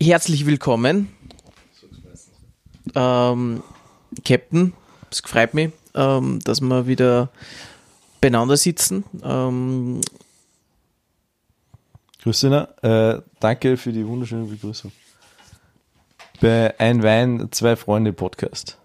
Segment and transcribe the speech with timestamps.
[0.00, 1.08] Herzlich willkommen,
[2.94, 3.62] ähm,
[4.24, 4.72] Captain.
[5.10, 7.30] Es freut mich, ähm, dass wir wieder
[8.20, 9.04] beieinander sitzen.
[9.22, 10.00] Ähm,
[12.22, 14.92] Christina, äh, danke für die wunderschöne Begrüßung.
[16.40, 18.78] Bei Ein Wein, zwei Freunde Podcast.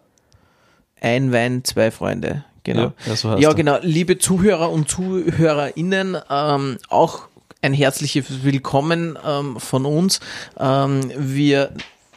[1.01, 2.43] ein Wein, zwei Freunde.
[2.63, 2.81] Genau.
[2.81, 3.77] Ja, ja, so Ja, genau.
[3.81, 7.28] Liebe Zuhörer und ZuhörerInnen, ähm, auch
[7.61, 10.19] ein herzliches Willkommen ähm, von uns.
[10.57, 11.73] Ähm, wir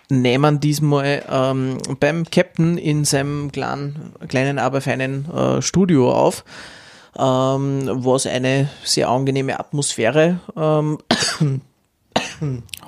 [0.08, 6.44] nehmen diesmal ähm, beim Captain in seinem kleinen, kleinen aber feinen äh, Studio auf,
[7.18, 10.98] ähm, was eine sehr angenehme Atmosphäre, ähm,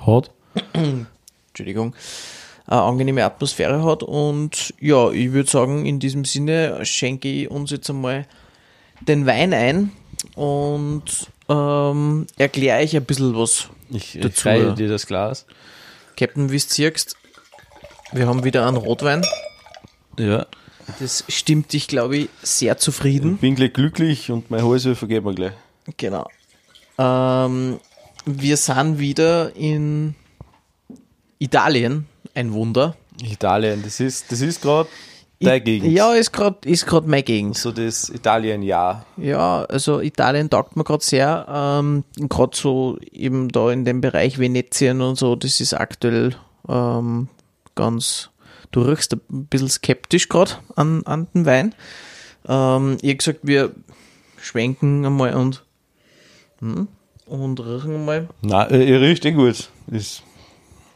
[0.05, 0.31] Hat?
[1.47, 1.95] Entschuldigung,
[2.67, 4.03] eine angenehme Atmosphäre hat.
[4.03, 8.25] Und ja, ich würde sagen, in diesem Sinne schenke ich uns jetzt einmal
[9.01, 9.91] den Wein ein
[10.35, 13.69] und ähm, erkläre euch ein bisschen was.
[13.89, 15.45] Ich, ich Dazu, dir das Glas.
[16.17, 17.17] Captain, wie siehst,
[18.11, 19.23] wir haben wieder einen Rotwein.
[20.17, 20.45] Ja.
[20.99, 23.37] Das stimmt dich, glaube ich, sehr zufrieden.
[23.37, 25.53] Bin gleich glücklich und mein Hals vergeben wir gleich.
[25.97, 26.29] Genau.
[26.97, 27.79] Ähm,
[28.25, 30.15] wir sind wieder in
[31.39, 32.05] Italien.
[32.33, 32.95] Ein Wunder.
[33.23, 34.89] Italien, das ist, das ist gerade
[35.39, 35.91] deine Gegend.
[35.91, 37.57] Ja, ist gerade ist grad meine Gegend.
[37.57, 39.05] So das Italien-Jahr.
[39.17, 41.45] Ja, also Italien taugt mir gerade sehr.
[41.49, 46.35] Ähm, gerade so eben da in dem Bereich Venetien und so, das ist aktuell
[46.67, 47.27] ähm,
[47.75, 48.29] ganz,
[48.71, 51.75] du riechst ein bisschen skeptisch gerade an, an den Wein.
[52.47, 53.71] Ähm, ich gesagt, wir
[54.41, 55.63] schwenken einmal und,
[56.59, 56.87] hm,
[57.25, 59.69] und riechen einmal Nein, äh, ihr riecht eh gut.
[59.87, 60.21] Das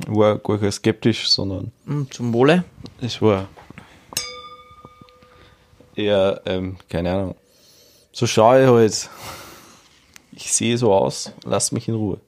[0.07, 2.63] war gar kein skeptisch, sondern hm, zum Wohle.
[3.01, 3.47] es war
[5.99, 7.35] eher, ähm, keine Ahnung.
[8.11, 9.09] So schaue ich halt.
[10.31, 12.19] Ich sehe so aus, lass mich in Ruhe.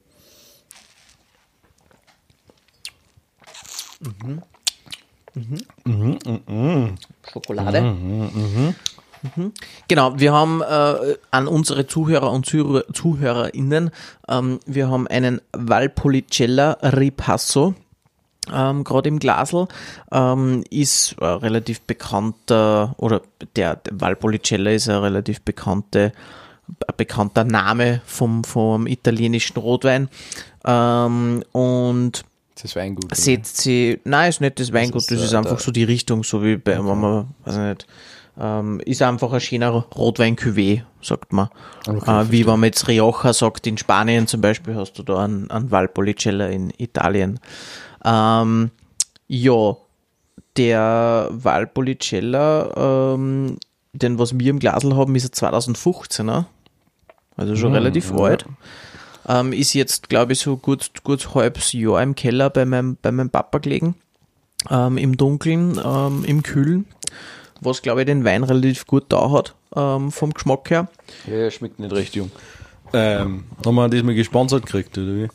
[7.32, 7.80] Schokolade.
[7.80, 8.74] Mhm.
[9.88, 13.90] Genau, wir haben äh, an unsere Zuhörer und Zuhörer, ZuhörerInnen,
[14.28, 17.74] ähm, wir haben einen Valpolicella Ripasso,
[18.52, 19.66] ähm, gerade im Glasl,
[20.10, 23.20] ähm, ist ein relativ bekannter, oder
[23.56, 26.12] der, der Valpolicella ist ein relativ bekannte,
[26.68, 30.08] ein bekannter Name vom, vom italienischen Rotwein.
[30.64, 33.14] Ähm, und Das ist Weingut.
[33.14, 35.84] setzt sie, nein, ist nicht das Weingut, ist, das ist äh, einfach der- so die
[35.84, 37.86] Richtung, so wie bei, wenn man, weiß ich nicht,
[38.40, 41.48] ähm, ist einfach ein schöner rotwein cuvée sagt man.
[41.86, 45.24] Okay, äh, wie wenn man jetzt Rioja sagt, in Spanien zum Beispiel hast du da
[45.24, 47.40] einen, einen Valpolicella in Italien.
[48.04, 48.70] Ähm,
[49.28, 49.76] ja,
[50.56, 53.58] der Valpolicella, ähm,
[53.92, 56.46] den was wir im Glasl haben, ist ein 2015er.
[57.36, 58.44] Also schon relativ alt.
[59.26, 63.12] Ähm, ist jetzt, glaube ich, so gut, gut halbes Jahr im Keller bei meinem, bei
[63.12, 63.94] meinem Papa gelegen.
[64.70, 66.86] Ähm, Im Dunkeln, ähm, im Kühlen.
[67.60, 70.88] Was, glaube ich, den Wein relativ gut da hat, ähm, vom Geschmack her.
[71.26, 72.30] Ja, ja, schmeckt nicht recht jung.
[72.92, 75.28] Ähm, haben wir diesmal gesponsert gekriegt, oder wie?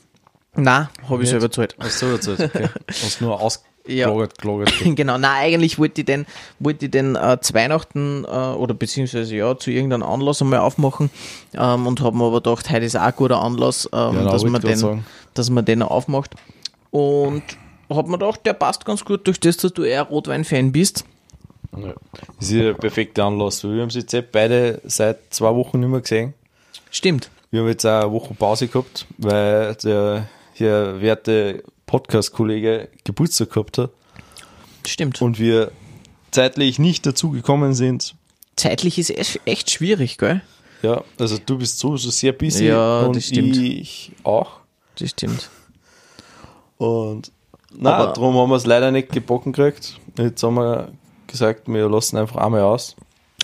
[0.58, 1.76] Na, habe ich selber gezahlt.
[1.80, 2.40] Hast du erzählt?
[2.42, 2.68] Okay.
[2.90, 3.32] Hast nur
[3.88, 4.08] Ja.
[4.08, 4.74] ausgelagert, gelagert.
[4.96, 6.26] genau, na eigentlich wollte ich den,
[6.60, 11.10] wollte ich den äh, zu Weihnachten äh, oder beziehungsweise ja zu irgendeinem Anlass einmal aufmachen
[11.54, 14.44] ähm, und habe mir aber gedacht, heute ist auch ein guter Anlass, ähm, Genau, dass,
[14.44, 15.06] man den, sagen.
[15.36, 16.36] dass man den aufmacht.
[16.92, 17.44] Und
[17.90, 21.06] habe mir gedacht, der passt ganz gut durch das, dass du eher Rotwein-Fan bist.
[21.78, 21.94] Ja.
[22.40, 23.64] Das ist ja der perfekte Anlass.
[23.64, 26.34] Wir haben sie jetzt eh beide seit zwei Wochen nicht mehr gesehen.
[26.90, 27.30] Stimmt.
[27.52, 33.78] Wir haben jetzt auch eine Woche Pause gehabt, weil der hier werte Podcast-Kollege Geburtstag gehabt
[33.78, 33.92] hat
[34.86, 35.22] Stimmt.
[35.22, 35.72] und wir
[36.32, 38.16] zeitlich nicht dazu gekommen sind.
[38.56, 39.12] Zeitlich ist
[39.46, 40.42] echt schwierig, gell?
[40.82, 44.60] Ja, also du bist sowieso sehr busy Ja, und ich auch.
[44.96, 45.50] Das stimmt.
[46.78, 47.32] Und
[47.72, 50.00] na, darum haben wir es leider nicht gebocken gekriegt.
[50.18, 50.92] Jetzt haben wir
[51.28, 52.96] gesagt, wir lassen einfach einmal aus.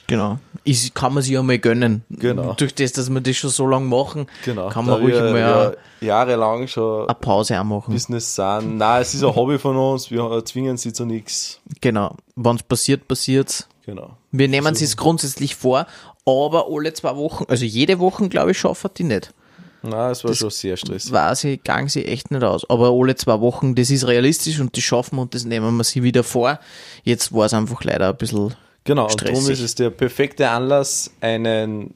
[0.08, 0.40] Genau.
[0.66, 2.04] Ist, kann man sich ja mal gönnen.
[2.10, 2.54] Genau.
[2.54, 4.70] Durch das, dass wir das schon so lange machen, Genau.
[4.70, 7.94] kann Da man ruhig wir mal eine, jahrelang schon eine Pause auch machen.
[7.94, 8.78] Business sind.
[8.78, 11.60] Nein, es ist ein Hobby von uns, wir zwingen sie zu nichts.
[11.82, 12.16] Genau.
[12.36, 13.68] Wenn es passiert, passiert's.
[13.86, 14.12] Genau.
[14.32, 15.86] Wir nehmen es grundsätzlich vor,
[16.26, 19.34] aber alle zwei Wochen, also jede Woche, glaube ich, schaffen die nicht.
[19.82, 21.12] Nein, es war schon sehr stressig.
[21.12, 22.70] Weiß ich, gang sie echt nicht aus.
[22.70, 25.84] Aber alle zwei Wochen, das ist realistisch und das schaffen wir und das nehmen wir
[25.84, 26.58] sie wieder vor.
[27.04, 29.54] Jetzt war es einfach leider ein bisschen Genau, und darum stressig.
[29.54, 31.94] ist es der perfekte Anlass, einen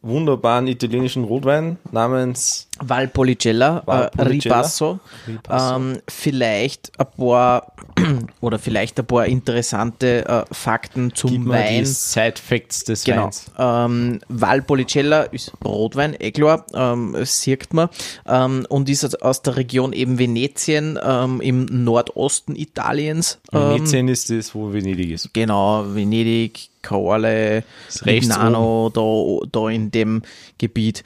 [0.00, 4.56] wunderbaren italienischen Rotwein namens Valpolicella, äh, Valpolicella.
[4.56, 5.00] Ripasso.
[5.28, 5.76] Ripasso.
[5.76, 7.72] Ähm, vielleicht ein paar
[8.40, 11.78] oder vielleicht ein paar interessante äh, Fakten zum Gib Wein.
[11.80, 13.24] die Side-Facts des Genau.
[13.26, 13.50] Weins.
[13.58, 17.88] Ähm, Valpolicella ist Rotwein, eh klar, ähm, sieht man.
[18.26, 23.38] Ähm, und ist aus- der Region eben Venetien ähm, im Nordosten Italiens.
[23.52, 25.34] Ähm, Venetien ist das, wo Venedig ist.
[25.34, 30.22] Genau, Venedig, rechts Vignano, da, da in dem
[30.58, 31.04] Gebiet.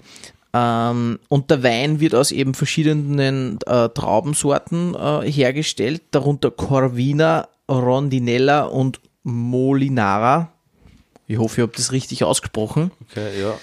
[0.57, 8.65] Ähm, und der Wein wird aus eben verschiedenen äh, Traubensorten äh, hergestellt, darunter Corvina, Rondinella
[8.65, 10.53] und Molinara.
[11.27, 12.91] Ich hoffe, ich habe das richtig ausgesprochen.
[13.11, 13.55] Okay, ja.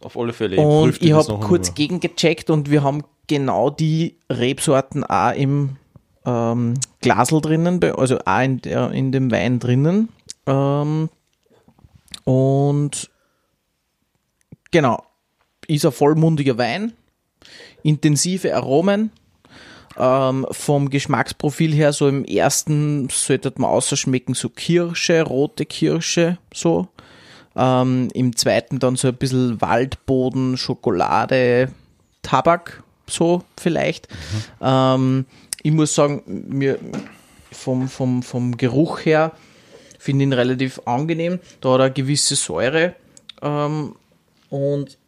[0.00, 0.56] Auf alle Fälle.
[0.56, 1.74] Und prüf dir ich habe kurz einmal.
[1.74, 5.76] gegengecheckt und wir haben genau die Rebsorten auch im
[6.24, 10.08] ähm, Glasel drinnen, also auch in, der, in dem Wein drinnen.
[10.46, 11.10] Ähm,
[12.24, 13.10] und
[14.70, 15.02] genau,
[15.68, 16.92] ist ein vollmundiger Wein,
[17.82, 19.10] intensive Aromen.
[19.96, 26.88] Ähm, vom Geschmacksprofil her, so im ersten sollte man ausschmecken, so Kirsche, rote Kirsche, so.
[27.56, 31.70] Ähm, Im zweiten dann so ein bisschen Waldboden, Schokolade,
[32.22, 34.08] Tabak, so vielleicht.
[34.60, 35.26] Ähm,
[35.62, 36.78] ich muss sagen, mir
[37.52, 39.32] vom, vom, vom Geruch her
[39.98, 41.38] finde ich ihn relativ angenehm.
[41.60, 42.94] Da hat er eine gewisse Säure.
[43.40, 43.94] Ähm,
[44.50, 44.98] und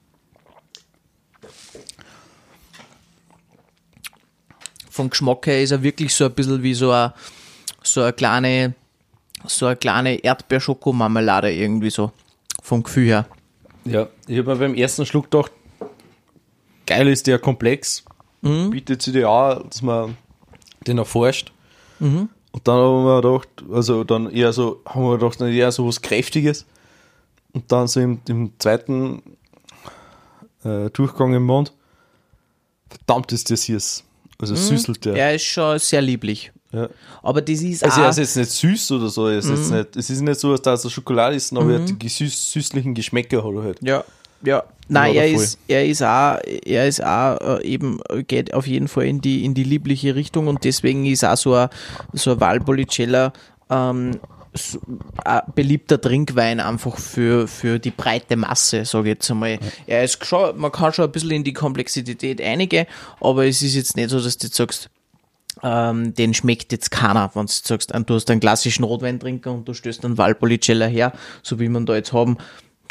[4.96, 7.12] vom Geschmack her ist er wirklich so ein bisschen wie so eine,
[7.82, 8.74] so eine kleine,
[9.44, 12.10] so eine kleine Erdbeerschokomarmelade irgendwie so.
[12.62, 13.26] Vom Gefühl her.
[13.84, 15.52] Ja, ich habe mir beim ersten Schluck gedacht,
[16.86, 18.04] geil ist der Komplex.
[18.40, 18.70] Mhm.
[18.70, 20.16] Bietet sich dir auch, dass man
[20.86, 21.52] den erforscht.
[22.00, 22.28] Mhm.
[22.50, 26.00] Und dann haben wir gedacht, also dann eher so, haben wir gedacht, eher so was
[26.00, 26.64] Kräftiges.
[27.52, 29.22] Und dann so im, im zweiten
[30.64, 31.72] äh, Durchgang im Mond,
[32.88, 33.78] verdammt ist das hier.
[34.40, 35.12] Also süßelt der.
[35.12, 35.18] Mhm.
[35.18, 36.52] Er ist schon sehr lieblich.
[36.72, 36.88] Ja.
[37.22, 39.56] Aber das ist Also auch, er ist jetzt nicht süß oder so, er ist Mhm.
[39.56, 42.52] jetzt nicht, es ist nicht so, dass er Schokolade ist, aber er hat die süß,
[42.52, 43.78] süßlichen Geschmäcker hat er halt.
[43.82, 44.04] Ja,
[44.42, 44.62] ja.
[44.88, 45.42] Nein, Ja, er voll.
[45.44, 49.44] ist, er ist auch, er ist auch äh, eben, geht auf jeden Fall in die,
[49.44, 51.68] in die liebliche Richtung und deswegen ist auch so ein,
[52.12, 53.32] so ein Valpolicella
[53.70, 54.18] ähm, so,
[55.54, 59.58] beliebter Trinkwein einfach für, für die breite Masse, sage ich jetzt einmal.
[59.86, 62.86] Er ist schon, man kann schon ein bisschen in die Komplexität einige,
[63.20, 64.90] aber es ist jetzt nicht so, dass du jetzt sagst,
[65.62, 69.66] ähm, den schmeckt jetzt keiner, wenn du jetzt sagst, du hast einen klassischen Rotweintrinker und
[69.66, 71.12] du stößt einen Valpolicella her,
[71.42, 72.36] so wie wir ihn da jetzt haben,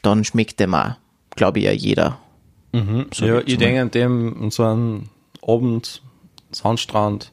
[0.01, 0.95] dann schmeckt dem auch,
[1.35, 2.19] glaube ich, ja jeder.
[3.13, 3.57] So ja, ich mal.
[3.57, 5.09] denke an dem, und so einen
[5.47, 6.01] Abend,
[6.51, 7.31] Sandstrand,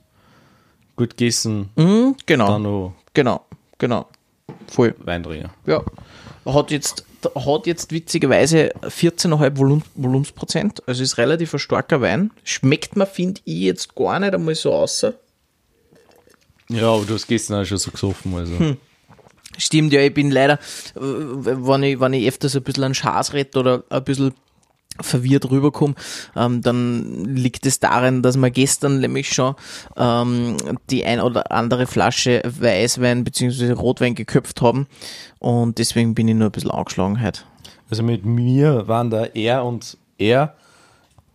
[0.97, 3.47] gut gegessen, Mhm, genau, genau,
[3.79, 4.07] genau.
[4.69, 4.95] Voll.
[4.99, 5.51] Wein trinken.
[5.67, 5.83] Ja.
[6.45, 7.05] Hat jetzt,
[7.35, 12.31] hat jetzt witzigerweise 14,5 Volum, Volumensprozent, also ist relativ ein starker Wein.
[12.45, 15.15] Schmeckt mir, finde ich, jetzt gar nicht einmal so außer.
[16.69, 18.59] Ja, aber du hast gestern auch schon so gesoffen, also.
[18.59, 18.77] Hm.
[19.59, 20.59] Stimmt, ja, ich bin leider,
[20.95, 24.33] wenn ich, wenn ich öfters ein bisschen an Schaß rede oder ein bisschen
[25.01, 25.95] verwirrt rüberkomme,
[26.37, 29.55] ähm, dann liegt es daran, dass wir gestern nämlich schon
[29.97, 30.57] ähm,
[30.91, 33.73] die ein oder andere Flasche Weißwein bzw.
[33.73, 34.87] Rotwein geköpft haben
[35.39, 37.43] und deswegen bin ich nur ein bisschen angeschlagen heute.
[37.91, 40.55] Also mit mir waren da er und er,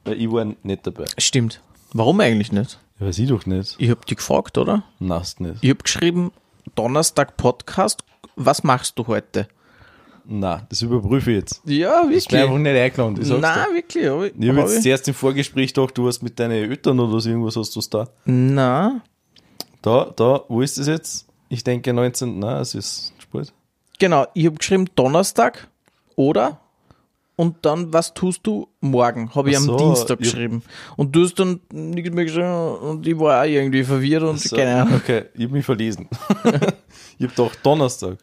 [0.06, 1.06] weil ich war nicht dabei.
[1.18, 1.62] Stimmt.
[1.94, 2.80] Warum eigentlich nicht?
[3.00, 3.76] Ja, weiß ich doch nicht.
[3.78, 4.84] Ich hab dich gefragt, oder?
[5.00, 5.58] Nast nicht.
[5.62, 6.32] Ich hab geschrieben,
[6.76, 8.04] Donnerstag Podcast,
[8.36, 9.48] was machst du heute?
[10.30, 11.62] Na, das überprüfe ich jetzt.
[11.66, 13.18] Ja, Ich bin einfach nicht eingeladen.
[13.22, 13.40] Ich Nein,
[13.70, 13.76] dir.
[13.76, 14.06] wirklich.
[14.10, 17.20] Hab ich, habe hab jetzt zuerst im Vorgespräch gedacht, du hast mit deinen Eltern oder
[17.22, 18.10] so irgendwas hast du da.
[18.26, 19.02] Na,
[19.82, 21.26] Da, da, wo ist das jetzt?
[21.50, 22.40] Ich denke 19.
[22.40, 23.54] Nein, es ist spät.
[24.00, 24.28] genau.
[24.34, 25.70] Ich habe geschrieben Donnerstag
[26.18, 26.60] oder
[27.38, 29.34] und dann, was tust du morgen?
[29.34, 30.64] Habe ich Ach am so, Dienstag geschrieben.
[30.98, 34.56] Und du hast dann nichts mehr geschrieben und ich war auch irgendwie verwirrt und So,
[34.58, 34.96] keine Ahnung.
[34.96, 36.10] Okay, ich habe mich verlesen.
[36.44, 36.52] ich
[37.28, 38.18] habe gedacht Donnerstag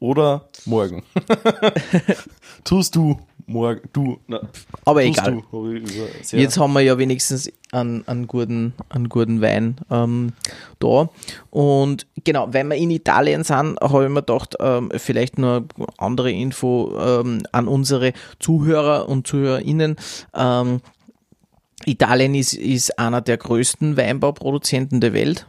[0.00, 1.04] oder morgen.
[2.64, 3.18] Tust du
[3.50, 4.40] morgen, du, na,
[4.84, 5.42] Aber egal.
[5.50, 5.74] du,
[6.32, 10.32] Jetzt haben wir ja wenigstens einen, einen, guten, einen guten Wein ähm,
[10.78, 11.10] da.
[11.50, 15.66] Und genau, wenn wir in Italien sind, habe ich mir gedacht, ähm, vielleicht nur
[15.98, 19.96] andere Info ähm, an unsere Zuhörer und ZuhörerInnen.
[20.34, 20.80] Ähm,
[21.86, 25.46] Italien ist, ist einer der größten Weinbauproduzenten der Welt.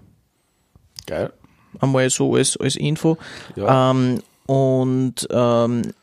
[1.06, 1.32] geil.
[1.80, 3.18] Einmal so als, als Info.
[3.56, 3.92] Ja.
[3.92, 5.94] Ähm, und ähm,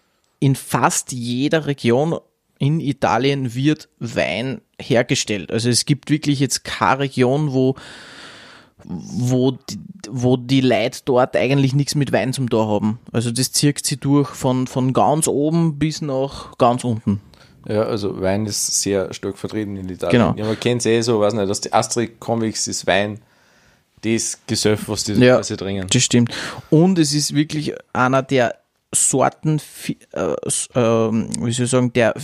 [0.41, 2.19] in fast jeder Region
[2.59, 5.53] in Italien wird Wein hergestellt.
[5.53, 7.75] Also es gibt wirklich jetzt keine Region, wo,
[8.85, 9.79] wo, die,
[10.09, 12.99] wo die Leute dort eigentlich nichts mit Wein zum Tor haben.
[13.13, 17.21] Also das zirkt sie durch von, von ganz oben bis nach ganz unten.
[17.69, 20.23] Ja, also Wein ist sehr stark vertreten in Italien.
[20.23, 20.35] Genau.
[20.39, 23.21] Ja, man kennt es eh so, weiß nicht, dass die Astrid Convix ist Wein,
[24.03, 25.39] das Gesöff, was die Ja.
[25.39, 25.87] was sie trinken.
[25.91, 26.33] Das stimmt.
[26.71, 28.55] Und es ist wirklich einer der
[28.95, 29.61] Sorten,
[30.13, 30.35] äh,
[30.75, 32.15] ähm, wie soll ich sagen, der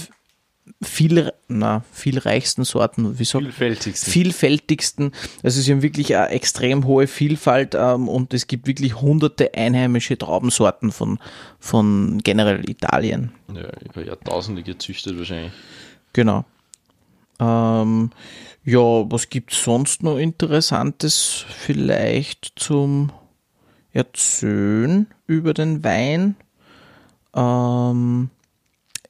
[0.83, 4.11] viel, na, vielreichsten Sorten, wie sagt Vielfältigsten.
[4.13, 5.13] vielfältigsten.
[5.43, 10.17] Also sie haben wirklich eine extrem hohe Vielfalt ähm, und es gibt wirklich hunderte einheimische
[10.17, 11.19] Traubensorten von,
[11.59, 13.33] von generell Italien.
[13.55, 15.53] Ja, über Jahrtausende gezüchtet wahrscheinlich.
[16.15, 16.45] Genau.
[17.41, 18.11] Ähm,
[18.65, 23.13] ja, was gibt es sonst noch Interessantes vielleicht zum
[23.93, 26.37] Erzählen über den Wein?
[27.35, 28.31] Ähm,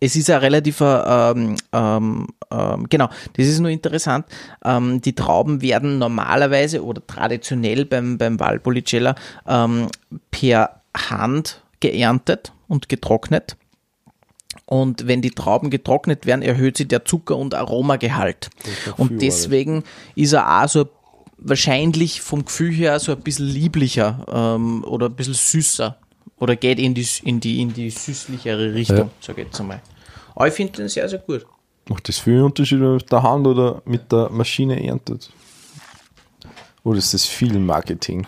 [0.01, 4.27] es ist ja relativ, äh, ähm, ähm, ähm, genau, das ist nur interessant.
[4.65, 9.15] Ähm, die Trauben werden normalerweise oder traditionell beim, beim Valpolicella
[9.47, 9.89] ähm,
[10.31, 13.57] per Hand geerntet und getrocknet.
[14.67, 18.49] Und wenn die Trauben getrocknet werden, erhöht sich der Zucker- und Aromagehalt.
[18.97, 20.89] Und deswegen ist er auch so
[21.37, 25.99] wahrscheinlich vom Gefühl her so ein bisschen lieblicher ähm, oder ein bisschen süßer.
[26.39, 29.11] Oder geht in die, in die, in die süßlichere Richtung, Ja.
[29.21, 29.83] sag ich jetzt einmal.
[30.35, 31.47] Aber ich finde den sehr, sehr gut.
[31.89, 35.31] Macht das viel Unterschied, wenn man mit der Hand oder mit der Maschine erntet?
[36.83, 38.27] Oder ist das viel Marketing?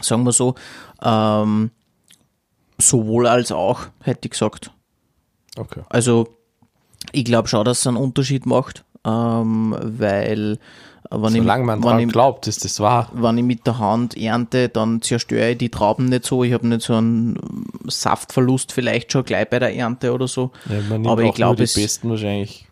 [0.00, 0.54] Sagen wir so,
[1.02, 1.70] ähm,
[2.78, 4.70] sowohl als auch, hätte ich gesagt.
[5.58, 5.80] Okay.
[5.88, 6.28] Also
[7.12, 10.58] ich glaube schon, dass es einen Unterschied macht, ähm, weil
[11.10, 13.10] äh, wenn, Solange ich, man wenn, dran ich, glaubt, ist das wahr.
[13.12, 16.42] wenn ich mit der Hand ernte, dann zerstöre ich die Trauben nicht so.
[16.44, 17.38] Ich habe nicht so einen
[17.86, 20.50] Saftverlust vielleicht schon gleich bei der Ernte oder so.
[20.68, 22.66] Ja, man nimmt Aber auch ich glaube, die es, besten wahrscheinlich.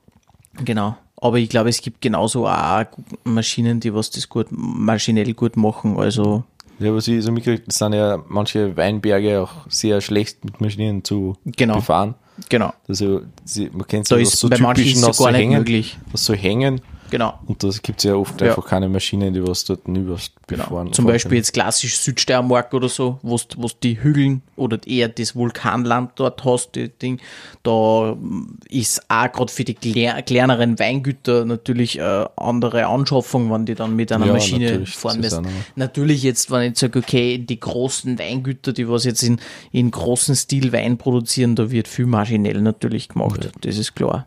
[0.64, 0.96] genau.
[1.20, 2.84] Aber ich glaube, es gibt genauso auch
[3.22, 5.96] Maschinen, die was das gut, maschinell gut machen.
[5.96, 6.42] Also
[6.80, 11.36] Ja, was ich so mitgekriegt, sind ja manche Weinberge auch sehr schlecht mit Maschinen zu
[11.44, 11.76] Genau.
[11.76, 12.16] befahren.
[12.48, 12.72] Genau.
[12.88, 13.22] Also
[13.72, 15.98] man kennt Da ja ist so bei manchen ist es gar nicht hängen, möglich.
[16.10, 16.80] was so hängen.
[17.12, 17.38] Genau.
[17.44, 18.46] Und da gibt es ja oft Ja.
[18.48, 20.16] einfach keine Maschinen, die was dort über
[20.46, 20.64] Genau.
[20.64, 20.92] befahren.
[20.94, 26.12] Zum Beispiel jetzt klassisch Südsteiermark oder so, wo du die Hügeln oder eher das Vulkanland
[26.14, 27.20] dort hast, die Ding,
[27.64, 33.74] da mm, ist auch gerade für die kleineren Weingüter natürlich äh, andere Anschaffung, wenn die
[33.74, 35.52] dann mit einer Ja, Maschine natürlich, fahren das müssen.
[35.76, 39.38] Natürlich jetzt, wenn ich sage, okay, die großen Weingüter, die was jetzt in,
[39.70, 43.50] in großen Stil Wein produzieren, da wird viel maschinell natürlich gemacht.
[43.60, 44.26] Das ist klar.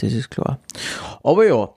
[0.00, 0.58] Das ist klar.
[1.22, 1.70] Aber ja,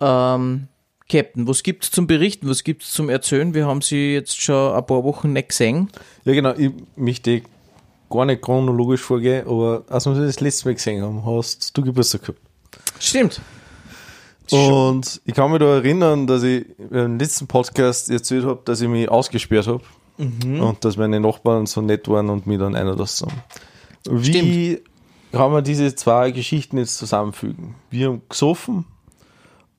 [0.00, 0.68] ähm,
[1.08, 2.48] Captain, was gibt's zum Berichten?
[2.48, 3.54] Was gibt's zum Erzählen?
[3.54, 5.88] Wir haben sie jetzt schon ein paar Wochen nicht gesehen.
[6.24, 6.54] Ja, genau.
[6.56, 7.42] Ich möchte
[8.10, 12.22] gar nicht chronologisch vorgehen, aber als wir das letzte Mal gesehen haben, hast du Geburtstag
[12.22, 12.40] gehabt.
[12.98, 13.40] Stimmt.
[14.50, 18.88] Und ich kann mich da erinnern, dass ich im letzten Podcast erzählt habe, dass ich
[18.88, 19.82] mich ausgesperrt habe
[20.18, 23.42] und dass meine Nachbarn so nett waren und mich dann einlassen haben.
[24.10, 24.80] Wie
[25.32, 27.74] kann man diese zwei Geschichten jetzt zusammenfügen?
[27.90, 28.84] Wir haben gesoffen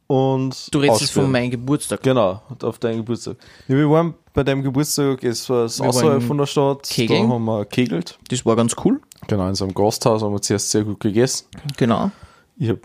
[0.07, 2.01] und Du redest jetzt von meinem Geburtstag.
[2.03, 3.37] Genau, auf deinen Geburtstag.
[3.67, 7.27] Ja, wir waren bei deinem Geburtstag, es war Wir außerhalb von der Stadt, kegeln.
[7.29, 8.19] da haben wir kegelt.
[8.29, 8.99] Das war ganz cool.
[9.27, 11.47] Genau, in so einem Gasthaus haben wir zuerst sehr gut gegessen.
[11.77, 12.11] Genau.
[12.57, 12.77] Ich hab,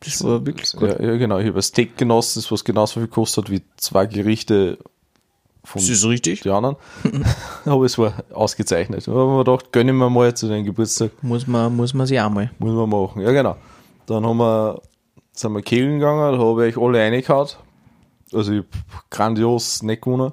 [0.00, 0.88] Das war wirklich gut.
[0.90, 3.62] ja, ja, genau, ich habe ein Steak genossen, das was genauso viel kostet hat wie
[3.76, 4.78] zwei Gerichte
[5.64, 6.42] von Das ist richtig.
[6.42, 6.76] den anderen.
[7.64, 9.06] Aber es war ausgezeichnet.
[9.06, 12.20] Da haben wir gedacht, gönnen wir mal zu deinem Geburtstag, Muss man, muss man sich
[12.20, 12.50] auch mal.
[12.58, 13.22] muss man machen.
[13.22, 13.56] Ja, genau.
[14.06, 14.80] Dann haben wir,
[15.32, 17.48] sind wir kegeln gegangen, da habe ich alle reingehauen.
[18.32, 18.64] Also ich
[19.10, 20.32] grandios nicht gewonnen.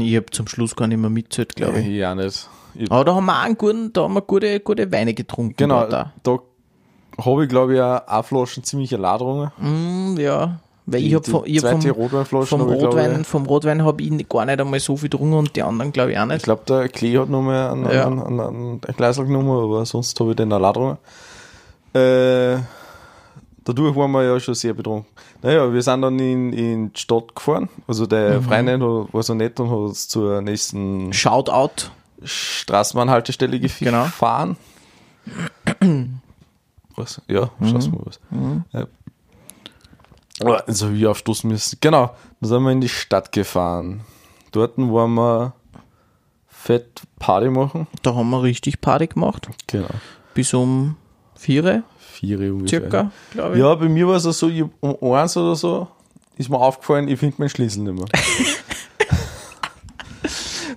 [0.00, 2.04] Ich habe zum Schluss gar nicht mehr mitgezählt, glaube ich.
[2.06, 2.48] Auch nicht.
[2.76, 5.54] Ich, Aber da haben wir auch einen guten, da haben wir gute, gute Weine getrunken.
[5.56, 6.12] genau, Da.
[6.22, 6.38] da
[7.24, 9.50] habe ich glaube ich auch eine Flasche ziemlich Ladrungen.
[9.58, 10.58] Mm, ja.
[10.86, 13.84] Weil Die- ich habe vom, ich hab vom, Rotweinflasche vom ich, Rotwein, ich- vom Rotwein
[13.84, 16.28] habe ich gar nicht einmal so viel getrunken und die anderen glaube ich auch Ich
[16.28, 16.44] nicht.
[16.44, 18.06] glaube, der Klee hat noch mal einen, Ja.
[18.06, 20.98] einen, einen, einen, ein Gleisel genommen, aber sonst habe ich den dran.
[21.94, 22.58] Äh,
[23.64, 25.06] dadurch waren wir ja schon sehr betrunken.
[25.40, 27.68] Naja, wir sind dann in, in die Stadt gefahren.
[27.86, 28.44] Also der Mhm.
[28.44, 31.90] Freundin war so nett und hat uns zur nächsten Shoutout.
[32.22, 34.04] Straßenbahnhaltestelle gef- Genau.
[34.04, 34.56] gefahren.
[36.96, 37.20] Was?
[37.28, 37.72] Ja, Mhm.
[37.72, 38.20] mal was.
[38.72, 38.86] Ja.
[40.40, 41.78] Also wie aufstoßen müssen.
[41.80, 44.00] Genau, dann sind wir in die Stadt gefahren.
[44.52, 45.52] Dort waren wir
[46.48, 47.86] fett Party machen.
[48.02, 49.48] Da haben wir richtig Party gemacht.
[49.66, 49.88] Genau.
[50.34, 50.96] Bis um
[51.36, 52.80] vier Vier ungefähr.
[52.80, 53.60] circa, glaube ich.
[53.60, 55.88] Ja, bei mir war es so, hab um eins oder so
[56.36, 58.06] ist mir aufgefallen, ich finde meinen Schlüssel nicht mehr.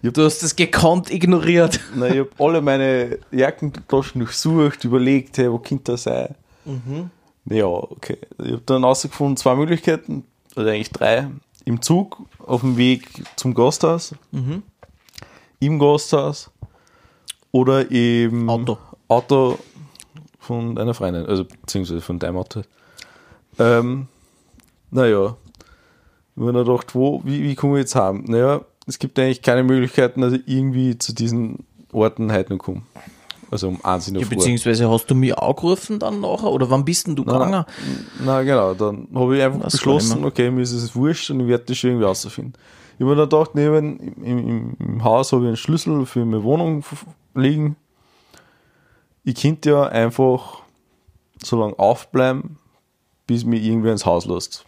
[0.04, 1.82] Du hast das gekonnt ignoriert.
[1.94, 6.34] Nein, ich habe alle meine Jackentaschen durchsucht, überlegt, hey, wo könnte das sein?
[7.50, 8.18] Ja, okay.
[8.44, 10.25] Ich habe dann herausgefunden, zwei Möglichkeiten,
[10.56, 11.30] oder eigentlich drei.
[11.66, 14.16] Im Zug, auf dem Weg zum Gasthaus,
[15.60, 16.50] im Gasthaus
[17.51, 18.77] oder im Auto.
[19.08, 19.58] Auto
[20.39, 22.62] von deiner Freundin, also beziehungsweise von deinem Auto.
[23.60, 24.08] Ähm,
[24.92, 25.36] naja,
[26.36, 28.25] wenn er gedacht, wo, wie, wie kommen wir jetzt haben?
[28.27, 32.84] Naja, es gibt eigentlich keine Möglichkeiten, dass ich irgendwie zu diesen Orten heute noch komme.
[33.50, 36.51] Also um eins in der Ja, beziehungsweise hast du mich angerufen dann nachher?
[36.51, 37.66] Oder wann bist denn du Nein, gegangen?
[38.24, 41.48] Na genau, dann habe ich einfach gar beschlossen, okay, mir ist es wurscht und ich
[41.48, 42.54] werde das schon irgendwie rausfinden.
[42.96, 46.44] Ich habe mir dann gedacht, neben, im, im, Haus habe ich einen Schlüssel für meine
[46.44, 46.84] Wohnung
[47.36, 47.75] liegen.
[49.24, 50.62] Ich könnte ja einfach
[51.44, 52.58] so lange aufbleiben,
[53.27, 54.66] bis mir irgendwer ins Haus lässt.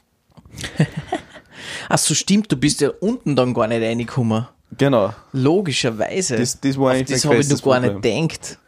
[1.89, 4.47] Ach so, stimmt, du bist ja unten dann gar nicht reingekommen.
[4.77, 6.37] Genau, Logischerweise.
[6.37, 8.01] Das- das war eigentlich das habe ich noch gar Problem.
[8.25, 8.59] nicht gedacht.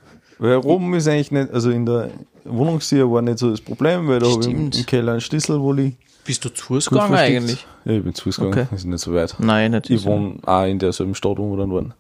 [0.42, 2.10] Weil oben ist eigentlich nicht, also in der
[2.46, 5.72] Wohnungstür war nicht so das Problem, weil da habe ich im, Keller einen Schlüssel, wo
[5.76, 5.94] ich
[6.26, 7.64] Bist du zu Fuß gegangen eigentlich?
[7.86, 8.76] Ja, ich bin zu Fuß gegangen, Okay.
[8.76, 9.36] ist nicht so weit.
[9.38, 9.92] Nein, nicht.
[9.92, 11.94] Ich wohne auch in derselben Stadt, wo wir dann waren.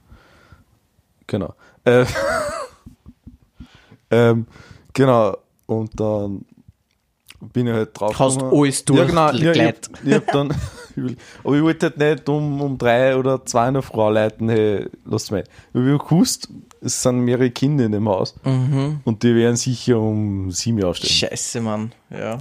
[1.27, 1.53] Genau.
[1.83, 2.05] Äh,
[4.09, 4.47] ähm,
[4.93, 5.37] genau.
[5.67, 6.43] Und dann
[7.41, 8.17] bin ich halt drauf.
[8.19, 8.53] Hast gekommen.
[8.53, 9.31] alles Ja, genau.
[9.31, 10.51] Ich, hab- ich hab dann,
[11.43, 14.87] aber ich wollte halt nicht um, um drei oder zwei in der Frau leiten, hey,
[15.05, 15.43] lasst mich.
[15.73, 16.49] Ich habe gewusst,
[16.81, 18.35] es sind mehrere Kinder in dem Haus.
[18.43, 19.01] Mhm.
[19.03, 21.09] Und die werden sicher um sieben aufstehen.
[21.29, 21.91] Scheiße, Mann.
[22.09, 22.39] Ja.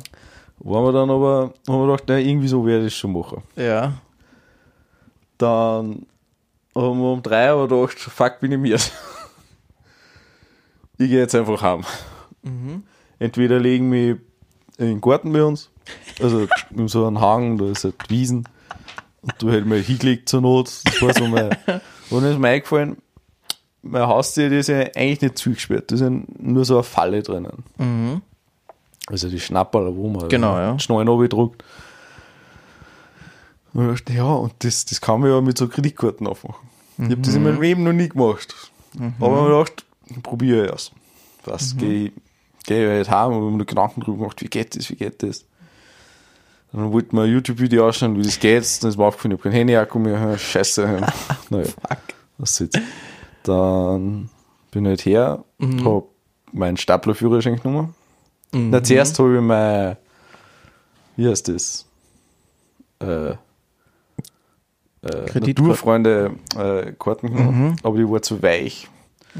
[0.58, 3.42] Waren wir dann aber, haben wir gedacht, nein, irgendwie so werde ich schon machen.
[3.56, 3.94] Ja.
[5.38, 6.06] Dann
[6.74, 8.78] haben wir um drei aber gedacht, fuck, bin ich mir.
[10.98, 11.82] Ich gehe jetzt einfach heim.
[13.18, 14.18] Entweder legen wir
[14.80, 15.70] in den Garten bei uns,
[16.20, 18.48] also mit so einem Hang, da ist halt Wiesen,
[19.22, 20.80] und du halt mal hingelegt zur Not.
[20.84, 21.50] Das war so mein,
[22.10, 22.96] und dann ist mir eingefallen,
[23.82, 27.22] mein Haustier, das ist ja eigentlich nicht zugesperrt, da ist ja nur so eine Falle
[27.22, 27.64] drinnen.
[29.06, 30.72] Also die Schnapperl, wo man Genau, ja.
[30.74, 31.64] die Schnallen runtergedruckt.
[33.72, 36.68] Und ich dachte, ja, und das, das kann man ja mit so Kreditkarten aufmachen.
[36.98, 38.54] Ich habe das in meinem Leben noch nie gemacht.
[39.20, 39.84] Aber ich gedacht,
[40.22, 40.92] probiere ich aus.
[41.44, 41.76] Was,
[42.66, 45.22] geh, geh halt heim und habe mir Gedanken drüber gemacht, wie geht das, wie geht
[45.22, 45.44] das.
[46.72, 48.62] Dann wollte man ein YouTube-Video anschauen, wie das geht.
[48.82, 50.38] Dann ist mir aufgefallen, ich habe kein Handy-Akku mehr.
[50.38, 51.00] Scheiße.
[51.50, 51.66] naja,
[52.38, 52.78] was jetzt.
[53.42, 54.28] Dann
[54.70, 55.84] bin ich halt her, Mhm.
[55.84, 56.04] habe
[56.52, 57.94] meinen Staplerführerschein genommen.
[58.52, 59.96] Na, zuerst habe ich mein,
[61.16, 61.86] wie heißt das?
[63.00, 63.36] Äh, äh.
[65.34, 68.88] Naturfreunde äh, Karten genommen, aber die war zu weich.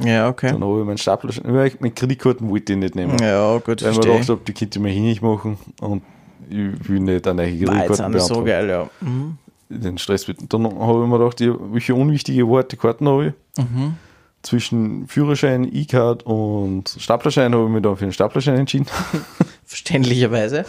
[0.05, 0.53] Ja, okay.
[0.53, 3.17] Dann habe ich meinen ich- meine Kreditkarten wollte ich nicht nehmen.
[3.21, 6.03] Ja, gut, weil ich mir gedacht habe, die könnte ich mir hinig machen und
[6.49, 8.47] ich will nicht eine neue Kreditkarten nicht so beantragen.
[8.47, 8.91] geil, ja.
[9.01, 9.39] Mhm.
[9.69, 10.53] Den Stress mit.
[10.53, 11.41] Dann habe ich mir gedacht,
[11.73, 13.27] welche unwichtige Worte Karten habe
[13.57, 13.65] ich?
[13.65, 13.95] Mhm.
[14.43, 18.87] Zwischen Führerschein, E-Card und Staplerschein habe ich mich dann für den Staplerschein entschieden.
[19.67, 20.65] Verständlicherweise.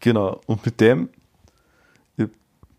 [0.00, 1.08] Genau, und mit dem,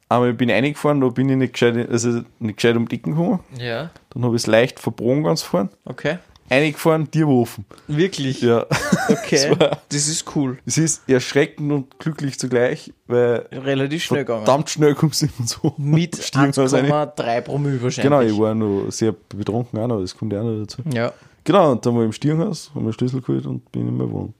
[0.09, 3.39] bin ich reingefahren, da bin ich nicht gescheit, also nicht gescheit um die Ecken gekommen.
[3.59, 3.89] Ja.
[4.11, 5.69] Dann habe ich es leicht verbogen ganz gefahren.
[5.85, 6.19] Okay.
[6.49, 7.65] Reingefahren, Tier offen.
[7.87, 8.41] Wirklich?
[8.41, 8.67] Ja.
[9.09, 9.49] Okay.
[9.49, 10.59] Das war- Das ist cool.
[10.65, 14.45] Es ist erschreckend und glücklich zugleich, weil Relativ schnell gegangen.
[14.45, 15.73] verdammt schnell kommst du immer so.
[15.77, 16.85] Mit Stirnhaus rein.
[16.85, 18.03] 1,3 Promille wahrscheinlich.
[18.03, 20.83] Genau, ich war noch sehr betrunken auch noch, das kommt ja auch noch dazu.
[20.93, 21.11] Ja.
[21.43, 24.11] Genau, und dann war ich im Stirnhaus, habe mir Schlüssel geholt und bin in meine
[24.11, 24.33] Wohnung.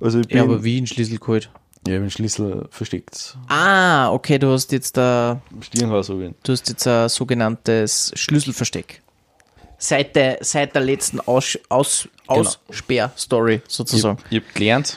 [0.00, 1.48] Also ich bin, Ja, aber wie ein Schlüssel geholt?
[1.86, 3.36] Ja, ich den Schlüssel versteckt.
[3.48, 9.02] Ah, okay, du hast jetzt da, Stirnhaus ich du hast jetzt ein sogenanntes Schlüsselversteck.
[9.78, 12.40] Seit der, seit der letzten Aus, Aus, Genau.
[12.68, 14.18] Aussperr-Story Ich, sozusagen.
[14.30, 14.96] ich habe gelernt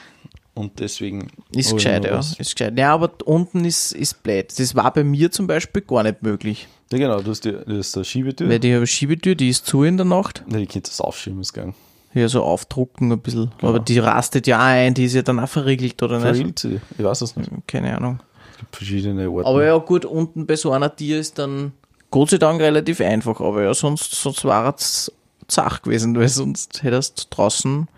[0.53, 1.27] und deswegen.
[1.51, 2.19] Ist hab ich gescheit, ja.
[2.19, 2.77] Ist gescheit.
[2.77, 4.53] Ja, aber unten ist, ist blöd.
[4.57, 6.67] Das war bei mir zum Beispiel gar nicht möglich.
[6.91, 8.47] Ja, genau, du hast, die, du hast eine Schiebetür.
[8.47, 10.43] Weil die habe Schiebetür, die ist zu in der Nacht.
[10.49, 11.73] Ja, ich könnte das aufschieben, ist gegangen.
[12.15, 13.51] Hier so aufdrucken ein bisschen.
[13.57, 13.71] Genau.
[13.73, 16.27] Aber die rastet ja ein, die ist ja dann auch verriegelt, oder nicht?
[16.27, 16.79] Verriegelt sie?
[16.97, 17.51] Ich weiß es nicht.
[17.67, 18.21] Keine Ahnung.
[18.53, 19.49] Es gibt verschiedene Orte.
[19.49, 21.73] Aber ja, gut, unten bei so einer Tier ist dann
[22.11, 23.41] Gott sei Dank relativ einfach.
[23.41, 25.11] Aber ja, sonst, sonst war es
[25.49, 27.89] zach gewesen, weil sonst hättest du draußen.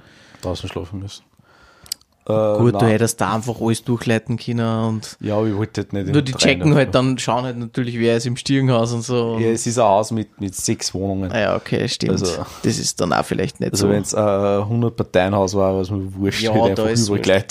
[0.41, 1.23] draußen schlafen müssen.
[2.29, 2.89] Äh, Gut, du nein.
[2.89, 6.33] hättest da einfach alles durchleiten können und Ja, aber ich wollte halt nicht nur die
[6.33, 9.37] checken halt dann, schauen halt natürlich, wer ist im Stirnhaus und so.
[9.39, 11.31] Ja, es ist ein Haus mit, mit sechs Wohnungen.
[11.31, 12.11] Ah ja, okay, stimmt.
[12.11, 13.93] Also- das ist dann auch vielleicht nicht Also so.
[13.93, 14.23] wenn es ein
[14.59, 17.45] 100 Parteienhaus war, was mir wurscht, Ja, da einfach ist überall.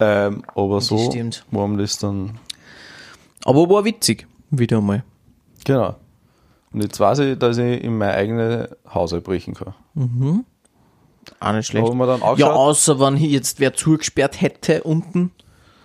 [0.00, 1.44] Ähm, aber so stimmt.
[1.50, 2.38] mir das dann,
[3.44, 5.02] Aber war witzig, wieder mal.
[5.64, 5.96] genau.
[6.72, 10.44] Und jetzt weiß ich, dass ich in mein eigenes Haus einbrechen kann.
[11.40, 11.86] Auch nicht schlecht.
[11.86, 15.30] Aber man dann Ja, ja, außer wenn hier jetzt wer zugesperrt hätte unten,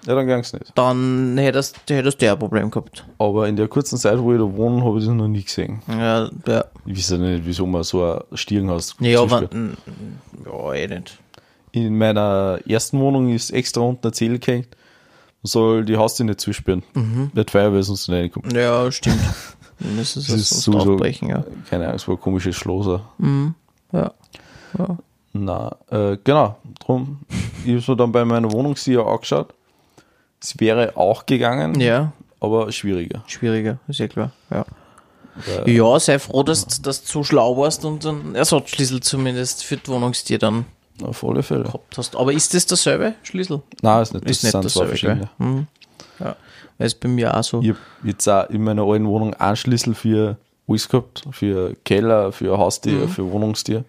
[0.05, 0.71] dann ging es nicht.
[0.75, 3.05] dann hättest, hättest du ja ein Problem gehabt.
[3.19, 5.81] Aber in der kurzen Zeit, wo ich da wohne, habe ich das noch nie gesehen.
[5.87, 6.65] Ja, ja.
[6.85, 9.43] Ich weiß ja nicht, wieso man so ein Stirnhaus Ja, aber,
[10.45, 11.17] ja, eh nicht.
[11.71, 14.69] In meiner ersten Wohnung ist extra unten ein Zettel gehängt,
[15.43, 16.83] man soll die Haustür nicht zusperren.
[16.93, 17.29] Mhm.
[17.33, 18.51] Wird Feuerwehr sonst nicht reinkommt.
[18.53, 19.19] Ja, stimmt.
[19.79, 21.43] Dann ist es Das das ist aufbrechen, ja.
[21.69, 23.09] keine es war ein komisches Schlosser.
[23.93, 24.11] ja.
[24.77, 24.97] Ja.
[25.33, 27.19] Na, äh, genau, drum.
[27.65, 29.53] Ich habe mir dann bei meiner Wohnung sie angeschaut.
[30.41, 33.23] Es wäre auch gegangen, ja, aber schwieriger.
[33.27, 34.31] schwieriger, ist ja klar.
[34.49, 34.65] Ja.
[35.45, 39.77] Weil- Ja, sei froh, dass, dass du so schlau warst und einen Ersatzschlüssel zumindest für
[39.77, 40.65] die Wohnungstür dann
[41.03, 41.63] Auf alle Fälle.
[41.63, 42.15] gehabt hast.
[42.15, 43.61] Aber ist das derselbe Schlüssel?
[43.81, 44.25] Nein, ist nicht.
[44.25, 45.29] Das ist nicht dasselbe, verschiedene.
[45.37, 45.67] Mhm.
[46.19, 46.35] Ja,
[46.77, 47.61] weil es bei mir auch so.
[47.61, 50.37] Ich habe jetzt auch in meiner alten Wohnung einen Schlüssel für
[50.67, 51.23] alles gehabt.
[51.31, 53.09] Für Keller, für Haustier, Mhm.
[53.09, 53.83] für Wohnungstier,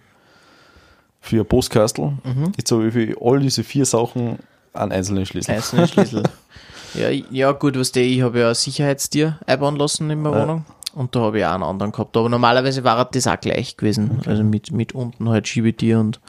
[1.20, 2.12] für Postkastel.
[2.24, 2.52] Mhm.
[2.56, 4.38] Jetzt habe ich für all diese vier Sachen
[4.72, 5.54] einen einzelnen Schlüssel.
[5.54, 6.22] einzelne Schlüssel.
[6.94, 10.42] ja, ja, gut, was der, ich habe ja ein Sicherheitstier einbauen lassen in meiner Ja.
[10.42, 10.64] Wohnung.
[10.92, 12.16] Und da habe ich auch einen anderen gehabt.
[12.16, 14.20] Aber normalerweise war das auch gleich gewesen.
[14.26, 16.20] Also mit, mit unten halt Schiebetier und,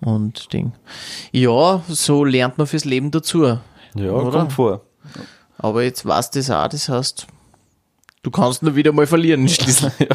[0.00, 0.72] und Ding.
[1.30, 3.44] Ja, so lernt man fürs Leben dazu.
[3.44, 4.30] Ja, Oder?
[4.30, 4.80] kommt vor.
[5.58, 7.26] Aber jetzt weißt du das auch, das heißt,
[8.22, 9.92] du kannst nur wieder mal verlieren, Schlüssel.
[9.98, 10.06] ja.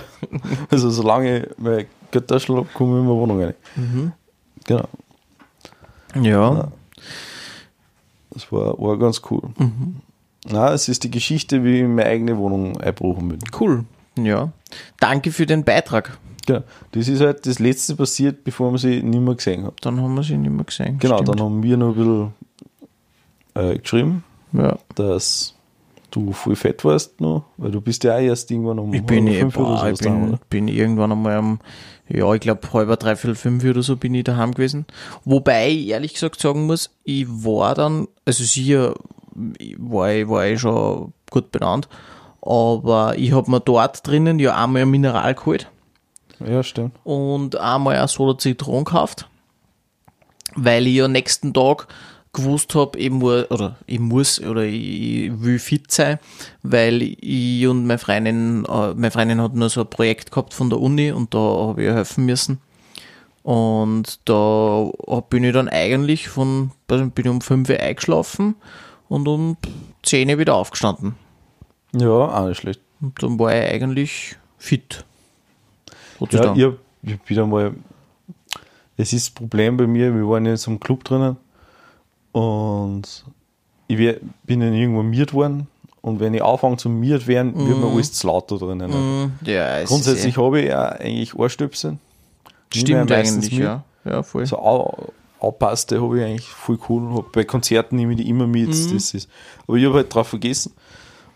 [0.71, 1.86] Also solange mein
[2.21, 3.54] Komme ich in meine Wohnung rein.
[3.76, 4.12] Mhm.
[4.65, 4.88] Genau.
[6.21, 6.71] ja.
[8.32, 9.41] Das war, war ganz cool.
[9.58, 9.97] Mhm.
[10.49, 13.39] Na, es ist die Geschichte, wie ich in meine eigene Wohnung einbrochen bin.
[13.60, 13.86] cool.
[14.17, 14.52] Ja.
[14.99, 16.17] Danke für den Beitrag.
[16.45, 16.62] Genau.
[16.91, 19.76] Das ist halt das letzte passiert, bevor man sie nicht mehr gesehen hat.
[19.82, 20.99] Dann haben wir sie nicht mehr gesehen.
[20.99, 21.30] Genau, Stimmt.
[21.30, 22.34] dann haben wir noch ein bisschen
[23.56, 24.78] äh, geschrieben, Ja.
[24.95, 25.56] dass
[26.12, 29.26] du voll fett warst noch, weil du bist ja auch erst irgendwann um Ich bin,
[29.28, 30.39] eh, fünf oder boah, so ich bin, oder?
[30.49, 31.60] bin irgendwann einmal am,
[32.09, 34.85] ja, ich glaube, halber, dreiviertel fünf oder so bin ich daheim gewesen.
[35.25, 38.93] Wobei ich ehrlich gesagt sagen muss, ich war dann, also sicher
[39.77, 41.87] war ich, war ich schon gut benannt,
[42.41, 45.69] aber ich habe mir dort drinnen ja einmal ein Mineral geholt
[46.45, 46.93] Ja, stimmt.
[47.03, 49.27] und einmal eine Soda Zitron gekauft,
[50.55, 51.87] weil ich ja nächsten Tag
[52.33, 56.17] gewusst habe, ich muss, oder ich muss, oder ich, will fit sein,
[56.63, 60.69] weil ich und meine Freundin, äh, meine Freundin hat nur so ein Projekt gehabt von
[60.69, 62.59] der Uni und da habe ich ihr helfen müssen.
[63.43, 64.89] Und da
[65.29, 68.55] bin ich dann eigentlich von, bin ich um 5 Uhr eingeschlafen
[69.09, 69.57] und um
[70.03, 71.15] 10 Uhr wieder aufgestanden.
[71.93, 72.79] Ja, auch nicht schlecht.
[73.01, 75.05] Und dann war ich eigentlich fit.
[76.31, 77.73] Ja, ich ich hab wieder mal.
[78.95, 81.37] Es ist das Problem bei mir, wir waren jetzt im Club drinnen
[82.33, 83.23] und
[83.87, 85.67] ich wär, bin dann irgendwo miert worden
[86.01, 88.91] und wenn ich anfange zu miert werden, wird mir alles zu laut da drinnen.
[88.91, 91.97] Mhm, ja, es Grundsätzlich eh- habe ich ja eigentlich Ohrstöpsel.
[92.73, 93.61] Stimmt eigentlich, mit.
[93.61, 93.83] ja.
[94.03, 94.45] Ja, voll.
[94.45, 94.57] So
[95.39, 97.15] Aupaste habe ich eigentlich voll cool.
[97.15, 98.69] Hab bei Konzerten nehme ich die immer mit.
[98.69, 98.93] Mhm.
[98.93, 99.29] Das ist,
[99.67, 100.73] aber ich habe halt drauf vergessen.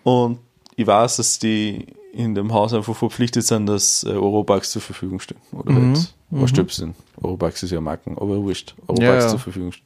[0.03, 0.39] Und
[0.75, 5.19] ich weiß, dass die in dem Haus einfach verpflichtet sind, dass äh, Eurobucks zur Verfügung
[5.19, 5.37] stehen.
[5.51, 5.95] Oder Mhm.
[5.95, 6.95] halt Ohrstöpsel sind.
[7.21, 8.73] Eurobucks ist ja Marken, aber wurscht.
[8.87, 9.27] Eurobucks Ja, ja.
[9.27, 9.85] zur Verfügung stehen.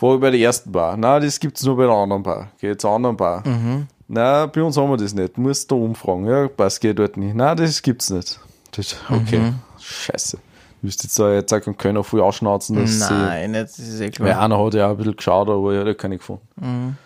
[0.00, 0.96] Vorher bei der ersten Bar.
[0.96, 2.48] Nein, das gibt es nur bei der anderen Bar.
[2.58, 3.46] Geh zur anderen Bar.
[3.46, 3.86] Mhm.
[4.08, 5.36] Nein, bei uns haben wir das nicht.
[5.36, 6.24] Du musst da umfragen.
[6.26, 7.34] Ja, passt, geh dort nicht.
[7.34, 8.40] Nein, das gibt's nicht.
[8.72, 9.54] Das, okay, Mhm.
[9.78, 10.38] scheiße.
[10.80, 14.10] Du wirst jetzt da jetzt auch keinen Kölner voll ausschnauzen, dass Nein, das ist eh
[14.20, 16.46] weil einer hat ja auch ein bisschen geschaut, aber er hat ja keine gefunden.
[16.56, 16.96] Mhm.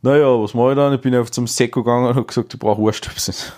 [0.00, 0.94] Naja, was mache ich dann?
[0.94, 3.34] Ich bin einfach zum Seko gegangen und habe gesagt, ich brauche Ohrstöpsel.
[3.34, 3.50] Dann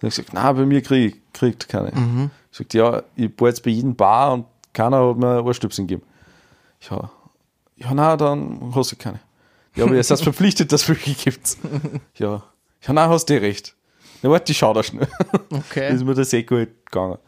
[0.00, 1.90] habe ich gesagt, nein, bei mir krieg, kriegt keine.
[1.98, 2.30] Mhm.
[2.52, 6.02] Ich gesagt, ja, ich war jetzt bei jedem Bar und keiner hat mir Ohrstöpsel gegeben.
[6.90, 7.10] Ja,
[7.76, 9.20] ja, na, dann hast du keine.
[9.76, 11.56] Ja, aber ihr seid verpflichtet, dass es welche gibt.
[12.16, 12.42] Ja,
[12.86, 13.74] ja, nein, hast du eh recht.
[14.22, 15.08] Na, warte, ich schau da schnell.
[15.50, 15.94] Dann Okay.
[15.94, 17.18] ist mir der Seko halt gegangen.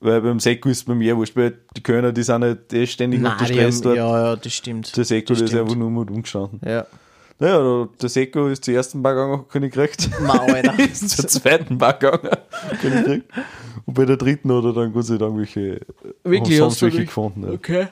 [0.00, 3.20] Weil beim Seko ist bei mir wurscht, weil die Kölner, die sind halt eh ständig
[3.20, 3.96] Nein, unter Stress haben, dort.
[3.96, 4.94] ja, ja, das stimmt.
[4.96, 5.62] Der Seko, das der ist stimmt.
[5.62, 6.60] einfach nur mal umgestanden.
[6.68, 6.86] Ja.
[7.38, 10.08] Naja, der- Seko ist zur ersten Bar gegangen, keine gekriegt.
[10.20, 10.46] Mau,
[10.78, 12.30] ist zur zweiten Bar gegangen,
[12.80, 13.32] keine gekriegt.
[13.86, 15.80] Und bei der dritten hat er dann Gott sei Dank welche,
[16.22, 17.42] Wirklich, sonst welche dich- gefunden.
[17.44, 17.50] Ja.
[17.52, 17.88] Okay.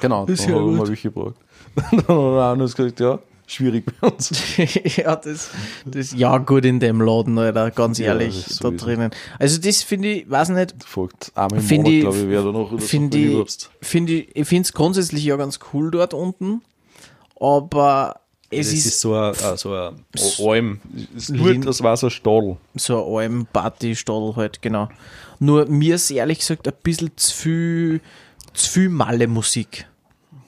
[0.00, 0.74] Genau, dann ist hat ja er gut.
[0.76, 1.34] mal welche gebraucht.
[1.74, 4.30] dann hat er auch noch gesagt, ja, schwierig bei uns.
[4.96, 5.50] ja, das,
[5.84, 9.10] das, ja, gut in dem Laden, Alter, ganz Ja, ehrlich, das ist da drinnen.
[9.40, 12.42] Also, das finde ich, weiß nicht, Folgt einmal im Find Monat, ich- glaube ich, wer
[12.44, 13.70] da noch oder finde wenn ich, überhaupt.
[13.82, 16.62] finde ich, ich finde es grundsätzlich ja ganz cool dort unten,
[17.40, 20.04] aber es ist, ist so ein, äh, so ein
[20.40, 20.80] Alm.
[21.26, 22.56] Tut, das war so ein Stadel.
[22.76, 24.88] so ein Alm-Party-Stadel halt, genau.
[25.38, 28.00] Nur mir ist ehrlich gesagt ein bisschen zu viel,
[28.54, 29.86] zu viel Malle-Musik.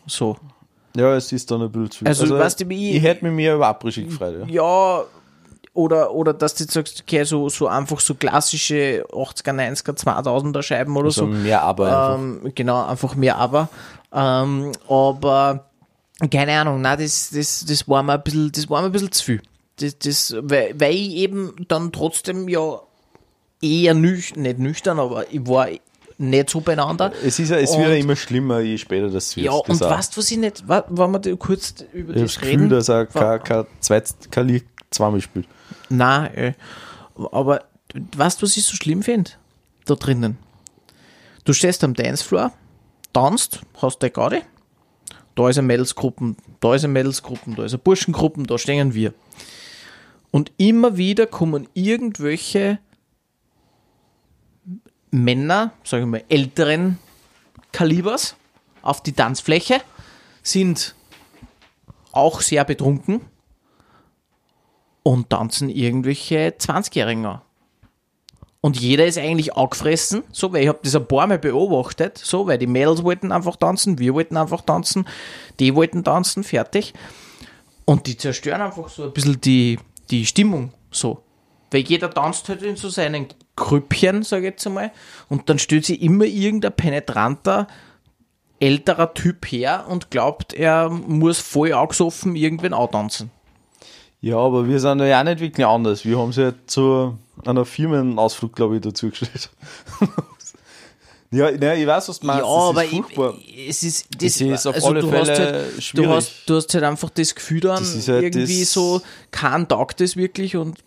[0.07, 0.37] So.
[0.97, 2.09] Ja, es ist dann ein bisschen zu viel.
[2.09, 4.47] Also, weißt du, wie- ich hätte mich mehr über Abrischi gefreut.
[4.49, 4.63] Ja.
[5.01, 5.05] Ja,
[5.73, 10.63] oder, oder dass du jetzt sagst, okay, so, so einfach so klassische 80er, 90er, 2000er
[10.63, 11.27] Scheiben oder So so.
[11.29, 12.19] mehr aber einfach.
[12.19, 13.69] Ähm, genau, einfach mehr aber.
[14.13, 15.70] Ähm, aber
[16.29, 19.13] keine Ahnung, nein, das, das, das war mir ein bisschen, das war mir ein bisschen
[19.13, 19.43] zu viel.
[19.77, 22.81] Das, das, weil, weil ich eben dann trotzdem ja
[23.63, 25.69] eher nüchtern, nicht nüchtern, aber ich war
[26.19, 27.13] nicht so beieinander.
[27.25, 29.47] Es, ist es wird ja immer schlimmer, je später das wird.
[29.47, 29.91] Ja, das und auch.
[29.97, 32.69] weißt du, was ich nicht, wollen wir kurz über Ich habe das das Gefühl, reden?
[32.69, 35.47] dass er kein, kein, zweit, kein Lied zweimal spielt.
[35.89, 36.53] Nein, äh,
[37.33, 37.65] aber
[38.17, 39.31] weißt du, was ich so schlimm finde?
[39.87, 40.39] Da drinnen.
[41.45, 42.53] Du stehst am Dancefloor,
[43.15, 44.43] tanzt, hast deine Gaudi,
[45.41, 49.15] da ist eine Mädelsgruppen, da ist eine Mädelsgruppen, da ist eine Burschengruppen, da stehen wir.
[50.31, 52.79] Und immer wieder kommen irgendwelche
[55.11, 56.99] Männer, sage ich mal, älteren
[57.73, 58.37] Kalibers
[58.83, 59.81] auf die Tanzfläche,
[60.43, 60.95] sind
[62.13, 63.23] auch sehr betrunken
[65.03, 67.41] und tanzen irgendwelche 20-Jährigen an.
[68.63, 72.47] Und jeder ist eigentlich angefressen, so, weil ich habe das ein paar Mal beobachtet, so,
[72.47, 75.07] weil die Mädels wollten einfach tanzen, wir wollten einfach tanzen,
[75.59, 76.93] die wollten tanzen, fertig.
[77.87, 79.79] Und die zerstören einfach so ein bisschen die,
[80.11, 81.23] die Stimmung, so.
[81.71, 84.93] Weil jeder tanzt halt in so seinen Krüppchen, sage ich jetzt einmal,
[85.29, 87.67] und dann stellt sich immer irgendein penetranter,
[88.59, 93.31] älterer Typ her und glaubt, er muss voll angesoffen irgendwen antanzen.
[94.23, 96.05] Ja, aber wir sind ja auch nicht wirklich anders.
[96.05, 99.49] Wir haben sie ja zu einer Firmenausflug, glaube ich, dazu gestellt.
[101.31, 102.43] ja, ne, ich weiß, was du meinst.
[102.43, 103.35] Ja, aber ist furchtbar.
[103.47, 106.09] ich, es ist, das, Es ist auf also alle du Fälle hast halt, du schwierig.
[106.11, 110.01] hast, du hast halt einfach das Gefühl dann, Das halt irgendwie das- so, kein taugt
[110.01, 110.79] das wirklich und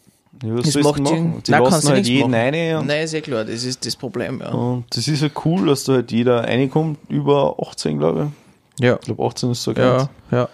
[0.44, 1.42] ja, was das du macht machen?
[1.46, 2.34] die, nein, kannst du halt jeden machen.
[2.56, 2.76] rein.
[2.78, 4.50] Und, Nein, ist eh klar, das ist das Problem, ja.
[4.52, 8.32] und das ist ja cool, dass da halt jeder reinkommt, über 18, glaube
[8.78, 8.84] ich.
[8.86, 10.50] Ja, Ich glaube, 18 ist so ja, ja.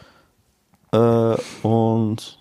[1.33, 2.37] Äh, und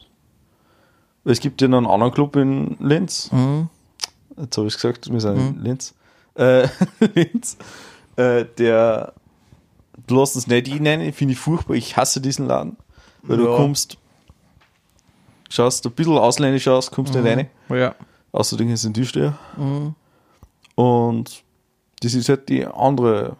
[1.30, 3.30] es gibt ja noch einen anderen Club in Linz.
[3.32, 3.68] Mhm.
[4.36, 5.94] Jetzt habe ich gesagt, wir sind in Linz.
[6.34, 6.68] Äh,
[7.14, 7.56] Linz.
[8.16, 9.12] Äh, der,
[10.06, 11.74] du lässt uns nicht rein, finde ich furchtbar.
[11.74, 12.76] Ich hasse diesen Laden.
[13.22, 13.56] Weil du Ja.
[13.56, 13.98] kommst,
[15.50, 17.48] schaust ein bisschen ausländisch aus, kommst nicht rein.
[17.68, 17.94] Ja.
[18.32, 19.36] Außerdem ist ein Türsteher.
[20.74, 21.42] Und
[22.00, 23.36] das ist halt die andere.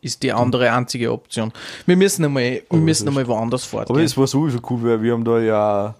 [0.00, 1.50] Ist die andere einzige Option.
[1.86, 4.04] Wir müssen einmal, wir müssen einmal woanders Aber fortgehen.
[4.04, 5.94] es war sowieso cool, weil wir haben da ja,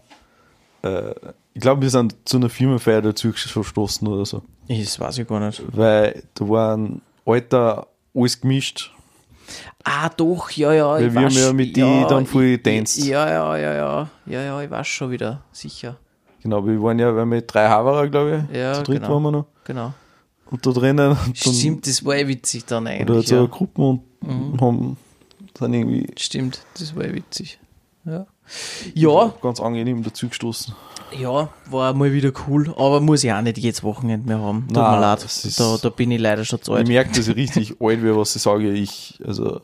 [0.84, 1.14] äh,
[1.54, 4.42] ich glaube, wir sind zu einer Firmenfeier dazu verstoßen oder so.
[4.68, 5.62] Das weiß ich gar nicht.
[5.76, 8.90] Weil da waren Alter, alles gemischt.
[9.84, 10.90] Ah, doch, ja, ja.
[10.92, 12.98] Weil ich wir haben ja mit die dann ich- getanzt.
[13.04, 14.08] Ja, ja, ja, ja.
[14.26, 15.42] Ja, ja, ich weiß schon wieder.
[15.52, 15.96] Sicher.
[16.42, 18.56] Genau, wir waren ja wir mit drei Haverer, glaube ich.
[18.56, 19.14] Ja, Zu dritt genau.
[19.14, 19.46] waren wir noch.
[19.64, 19.92] Genau.
[20.50, 21.16] Und da drinnen.
[21.34, 23.28] Stimmt, das war eh witzig dann Oder eigentlich.
[23.28, 23.46] so Ja.
[23.46, 24.96] Gruppen und haben
[25.54, 27.58] dann irgendwie Stimmt, das war eh witzig.
[28.04, 28.26] Ja.
[28.94, 30.74] Ja, ganz angenehm dazu gestoßen.
[31.18, 34.66] ja, war mal wieder cool, aber muss ich auch nicht jedes Wochenende mehr haben.
[34.68, 36.88] Tut Nein, mir leid, da, da bin ich leider schon zu Ich alt.
[36.88, 38.70] merke, dass ich richtig alt wäre, was ich sage.
[38.72, 39.60] Ich, also,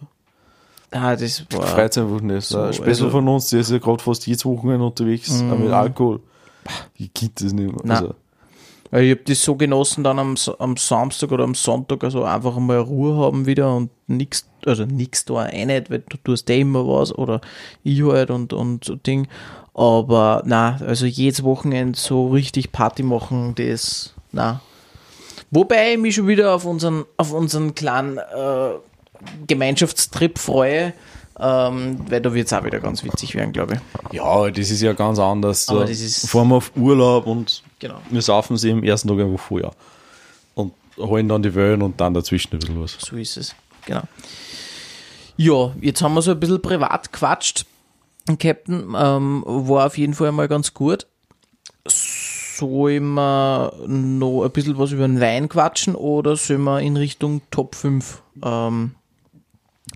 [0.93, 1.63] Ah, das war.
[1.67, 2.47] freut einfach nicht.
[2.47, 5.71] So, Späßel also- von uns, der ist ja gerade fast jedes Wochenende unterwegs, auch mit
[5.71, 6.21] Alkohol.
[6.97, 7.97] Ich geht das nicht mehr.
[7.97, 8.15] Also,
[8.93, 12.79] Ich habe das so genossen, dann am, am Samstag oder am Sonntag, also einfach mal
[12.79, 16.85] Ruhe haben wieder und nix, also nix da auch nicht, weil du tust eh immer
[16.87, 17.41] was oder
[17.85, 19.29] ich halt und, und so Ding.
[19.75, 24.61] Aber na, also jedes Wochenende so richtig Party machen, das, na.
[25.53, 28.71] Wobei ich mich schon wieder auf unseren, auf unseren kleinen äh,
[29.47, 30.93] Gemeinschaftstrip freue,
[31.39, 34.15] ähm, weil da wird es auch wieder ganz witzig werden, glaube ich.
[34.17, 35.69] ja, das ist ja ganz anders.
[35.69, 38.01] Aber Da das ist- wir auf Urlaub und Genau.
[38.11, 39.73] wir saufen sie am ersten Tag einfach vorher.
[40.55, 42.97] Und holen dann die Wellen und dann dazwischen ein bisschen was.
[43.01, 43.55] So ist es.
[43.87, 44.03] Genau.
[45.37, 47.65] Ja, jetzt haben wir so ein bisschen privat quatscht.
[48.39, 51.07] Captain ähm, war auf jeden Fall mal ganz gut.
[51.87, 57.41] Sollen wir noch ein bisschen was über den Wein quatschen oder sollen wir in Richtung
[57.51, 58.95] Top 5 ähm,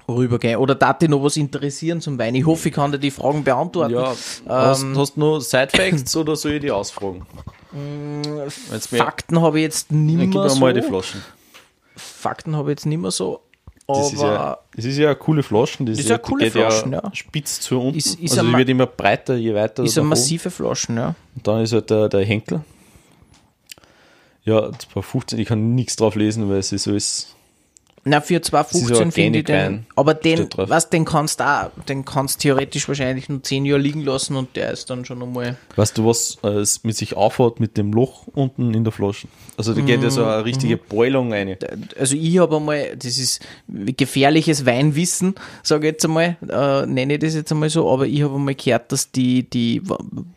[0.09, 0.59] rübergehen?
[0.59, 2.35] Oder darf dich noch was interessieren zum Wein?
[2.35, 3.93] Ich hoffe, ich kann dir die Fragen beantworten.
[3.93, 7.27] Ja, hast, Ähm, hast du noch Side-Facts oder soll ich die ausfragen?
[8.81, 10.61] Fakten habe ich jetzt nicht gib mehr mir so.
[10.61, 11.23] mal die Flaschen.
[11.97, 13.41] Fakten habe ich jetzt nicht mehr so.
[13.87, 15.85] Aber Das ist, ja, das ist ja eine coole Flaschen.
[15.87, 17.15] Das Ist ist ja coole Flaschen, ja, ja.
[17.15, 17.99] spitz zu unten.
[17.99, 21.15] Ist- ist also die wird immer breiter, je weiter ist eine massive Flaschen, ja.
[21.37, 22.63] Und dann ist halt der, der Henkel.
[24.45, 27.35] Ja, 215, ich kann nichts drauf lesen, weil es ist alles.
[28.07, 29.87] Na, für Das ist 2,15 ein finde ich den.
[29.97, 34.03] Aber den, was, den kannst du auch, den kannst theoretisch wahrscheinlich nur 10 Jahre liegen
[34.03, 35.57] lassen und der ist dann schon einmal.
[35.77, 39.27] Weißt du, was äh, es mit sich aufhaut mit dem Loch unten in der Flasche?
[39.57, 40.29] Also da geht ja so Mhm.
[40.29, 41.57] eine richtige Beulung rein.
[41.99, 47.21] Also ich habe einmal, das ist gefährliches Weinwissen, sage ich jetzt einmal, äh, nenne ich
[47.21, 49.81] das jetzt einmal so, aber ich habe einmal gehört, dass die, die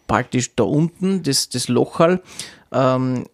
[0.07, 2.21] praktisch da unten, das, das Lochal,
[2.71, 3.25] ähm,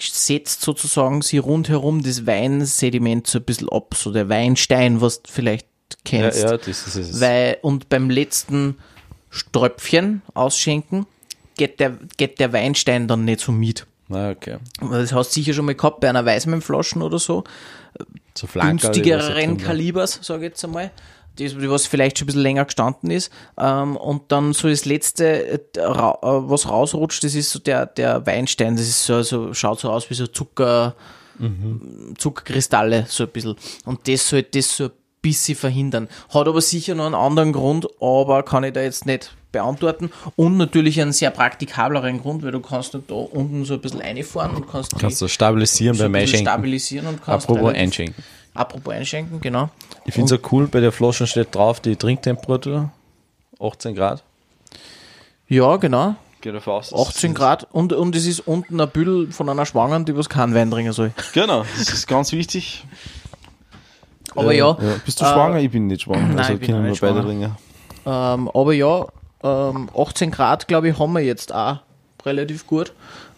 [0.00, 5.30] setzt sozusagen sie rundherum das Weinsediment so ein bisschen ab, so der Weinstein, was du
[5.30, 6.42] vielleicht Ja, kennst.
[6.42, 7.20] ja, das ist es.
[7.20, 8.76] Weil, und beim letzten
[9.30, 11.06] Ströpfchen ausschenken,
[11.56, 13.86] geht der, geht der Weinstein dann nicht so mit.
[14.08, 14.58] Okay.
[14.80, 17.44] Das hast du sicher schon mal gehabt bei einer Weißweinflaschen oder so.
[18.36, 19.56] So Günstigeren.
[19.58, 20.90] Kalibers, sage ich jetzt einmal.
[21.36, 23.30] Das, was vielleicht schon ein bisschen länger gestanden ist.
[23.58, 27.86] Ähm, und dann so das letzte, äh, ra- äh, was rausrutscht, das ist so der,
[27.86, 28.76] der Weinstein.
[28.76, 30.94] Das ist so, so, schaut so aus wie so Zucker,
[32.18, 33.56] Zuckerkristalle, so ein bisschen.
[33.84, 34.90] Und das sollte das so ein
[35.20, 36.08] bisschen verhindern.
[36.32, 40.10] Hat aber sicher noch einen anderen Grund, aber kann ich da jetzt nicht beantworten.
[40.36, 44.56] Und natürlich einen sehr praktikableren Grund, weil du kannst da unten so ein bisschen reinfahren
[44.56, 46.46] und kannst, Kannst du stabilisieren so beim Einschenken.
[46.46, 48.22] stabilisieren und kannst Apropos einschenken.
[48.54, 49.70] Apropos einschenken, genau.
[50.04, 52.90] Ich finde es auch cool, bei der Flasche steht drauf die Trinktemperatur.
[53.60, 54.22] 18 Grad.
[55.48, 56.16] Ja, genau.
[56.40, 56.92] Geht davon aus.
[56.92, 60.54] 18 Grad und, und es ist unten ein Büdel von einer Schwangeren, die was keinen
[60.54, 61.12] Wein trinken soll.
[61.34, 62.84] Genau, das ist ganz wichtig.
[64.34, 64.72] Aber Äh, ja,
[65.04, 65.58] Bist du äh, schwanger?
[65.58, 66.26] Ich bin nicht schwanger.
[66.28, 67.28] nein, also ich bin können wir nicht beide schwanger.
[67.28, 67.56] ringen.
[68.04, 69.06] Ähm, aber ja,
[69.44, 71.78] ähm, 18 Grad, glaube ich, haben wir jetzt auch
[72.24, 72.92] relativ gut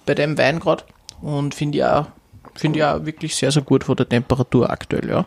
[0.07, 0.85] bei dem Wein gerade.
[1.21, 2.07] Und finde ich, auch-
[2.55, 5.27] finde ich auch wirklich sehr, sehr gut von der Temperatur aktuell, ja.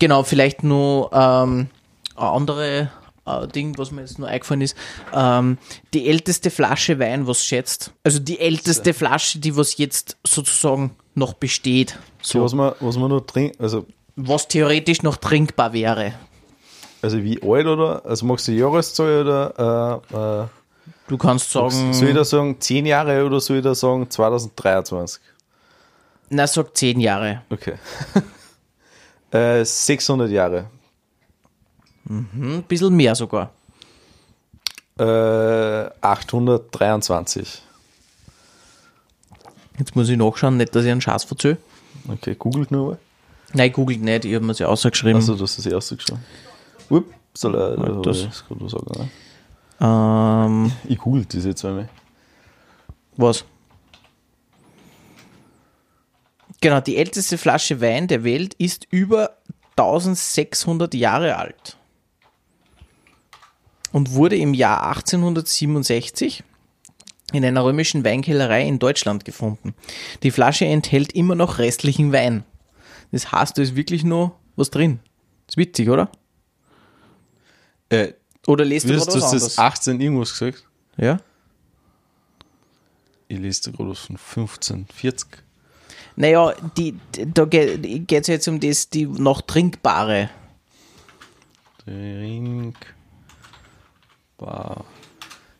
[0.00, 1.68] Genau, vielleicht nur ähm,
[2.16, 2.90] ein andere
[3.26, 4.76] äh, Ding, was mir jetzt nur eingefallen ist.
[5.14, 5.58] Ähm,
[5.94, 7.92] die älteste Flasche Wein, was schätzt.
[8.02, 11.98] Also die älteste Flasche, die was jetzt sozusagen noch besteht.
[12.22, 12.38] So.
[12.38, 13.86] So, Was man, was man noch trinkt, also,
[14.16, 16.14] was theoretisch noch trinkbar wäre.
[17.02, 18.04] also wie alt oder?
[18.04, 20.46] Also magst du Jahreszahl oder äh, äh,
[21.08, 25.20] Du kannst sagen, soll ich da sagen 10 Jahre oder soll ich da sagen 2023?
[26.30, 27.42] na sag 10 Jahre.
[27.50, 27.74] Okay.
[29.32, 30.66] äh, 600 Jahre.
[32.08, 33.50] Ein bisschen mehr sogar.
[34.98, 37.62] Äh, 823.
[39.78, 41.58] Jetzt muss ich nachschauen, nicht, dass ich einen Schatz verzöge.
[42.08, 42.98] Okay, googelt nur mal.
[43.54, 45.16] Nein, googelt nicht, ich habe mir sie ausgeschrieben.
[45.16, 46.20] Also, das ist das erste geschrieben.
[46.90, 49.08] Upp, soll er, da das- ich das gerade was sagen, ne?
[49.82, 51.88] Ähm, Ich googelt diese zweimal.
[53.16, 53.44] was?
[56.60, 59.38] Genau, die älteste Flasche Wein der Welt ist über
[59.76, 61.78] 1600 Jahre alt
[63.92, 66.44] und wurde im Jahr 1867
[67.32, 69.74] in einer römischen Weinkellerei in Deutschland gefunden.
[70.22, 72.44] Die Flasche enthält immer noch restlichen Wein.
[73.12, 75.00] Das heißt, da ist wirklich noch was drin.
[75.48, 76.10] Ist witzig, oder?
[77.88, 78.12] Äh,
[78.46, 79.58] Oder lest du gerade was das anderes?
[79.58, 80.64] 18 irgendwas gesagt?
[80.96, 81.20] Ja?
[83.28, 85.26] Ich lese gerade was von 1540.
[86.20, 90.28] Naja, die, da geht es jetzt um das, die noch trinkbare.
[91.78, 92.74] Trinkbar.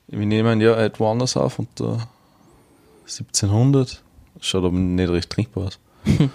[0.07, 2.07] Wir nehmen ja woanders auf und da
[3.05, 4.03] 1700.
[4.41, 5.79] Schaut aber nicht recht trinkbar aus.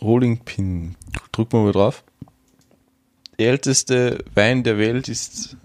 [0.00, 0.96] Rolling Pin.
[1.32, 2.02] Drück mal mal drauf.
[3.38, 5.58] Der älteste Wein der Welt ist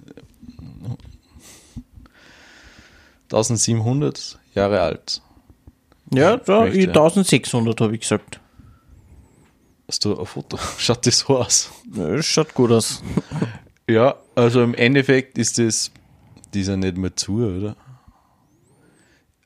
[3.31, 5.21] 1700 Jahre alt.
[6.13, 6.91] Ja, da ich- ja.
[6.91, 8.39] 1600 habe ich gesagt.
[9.87, 10.57] Hast du ein Foto?
[10.77, 11.71] Schaut das so aus?
[11.93, 13.01] Ja, Schaut gut aus.
[13.89, 15.89] Ja, also im Endeffekt ist das
[16.53, 17.75] dieser nicht mehr zu, oder?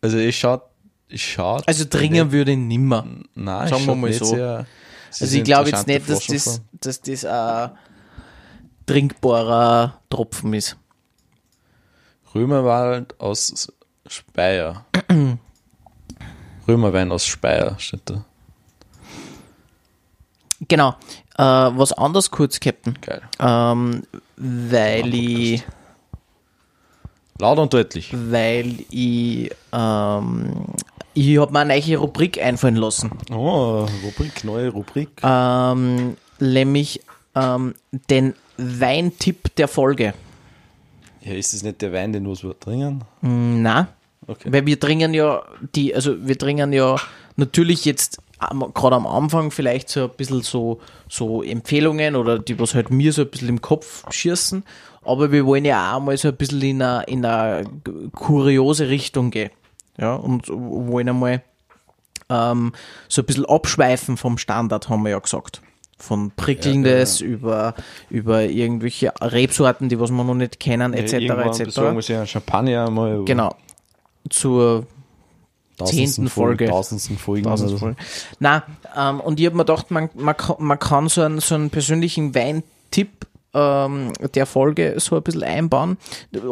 [0.01, 0.63] Also es schaut,
[1.07, 1.65] es schaut.
[1.65, 3.07] Also dringen würde ich nimmer.
[3.35, 4.25] Nein, sagen wir mal so.
[4.25, 4.65] Sehr,
[5.11, 7.71] sehr Also ich glaube jetzt nicht, dass das, dass das ein
[8.85, 10.75] trinkbarer Tropfen ist.
[12.35, 13.71] Römerwald aus
[14.07, 14.85] Speyer.
[16.67, 18.23] Römerwein aus Speyer steht da.
[20.67, 20.95] Genau.
[21.37, 22.97] Äh, was anderes kurz, Captain.
[23.01, 23.21] Geil.
[23.39, 24.03] Ähm,
[24.37, 25.63] weil ich,
[27.39, 28.13] Laut und deutlich.
[28.13, 30.65] weil ich, ähm,
[31.13, 33.11] ich habe mir eine neue Rubrik einfallen lassen.
[33.31, 35.09] Oh, Rubrik, neue Rubrik.
[35.23, 37.01] Ähm, nämlich
[37.35, 37.75] ähm,
[38.09, 40.13] den Weintipp der Folge.
[41.21, 43.03] Ja, ist das nicht der Wein, den wir trinken?
[43.21, 43.87] Na,
[44.27, 44.51] Okay.
[44.51, 45.43] weil wir dringen ja
[45.75, 46.95] die, also wir dringen ja
[47.35, 48.19] natürlich jetzt
[48.73, 53.13] gerade am Anfang vielleicht so ein bisschen so, so Empfehlungen oder die, was halt mir
[53.13, 54.63] so ein bisschen im Kopf schießen,
[55.03, 57.65] aber wir wollen ja auch mal so ein bisschen in eine, in eine
[58.13, 59.51] kuriose Richtung gehen.
[59.97, 61.43] Ja, und wollen einmal
[62.29, 62.73] ähm,
[63.07, 65.61] so ein bisschen abschweifen vom Standard, haben wir ja gesagt.
[65.99, 67.75] Von Prickelndes über,
[68.09, 71.13] über irgendwelche Rebsorten, die was wir noch nicht kennen, etc.
[71.13, 71.63] Irgendwann etc.
[71.63, 73.55] besorgen wir einen Champagner aber Genau.
[74.29, 74.85] Zur
[75.77, 76.65] tausendsten zehnten Folge.
[76.67, 77.43] Tausendsten Folgen.
[77.43, 77.85] Tausend oder so.
[77.85, 77.97] Folgen.
[78.39, 78.63] Na,
[78.95, 81.69] ähm, und ich habe mir gedacht, man, man, kann- man kann so einen, so einen
[81.69, 85.97] persönlichen Weintipp ähm, der Folge so ein bisschen einbauen.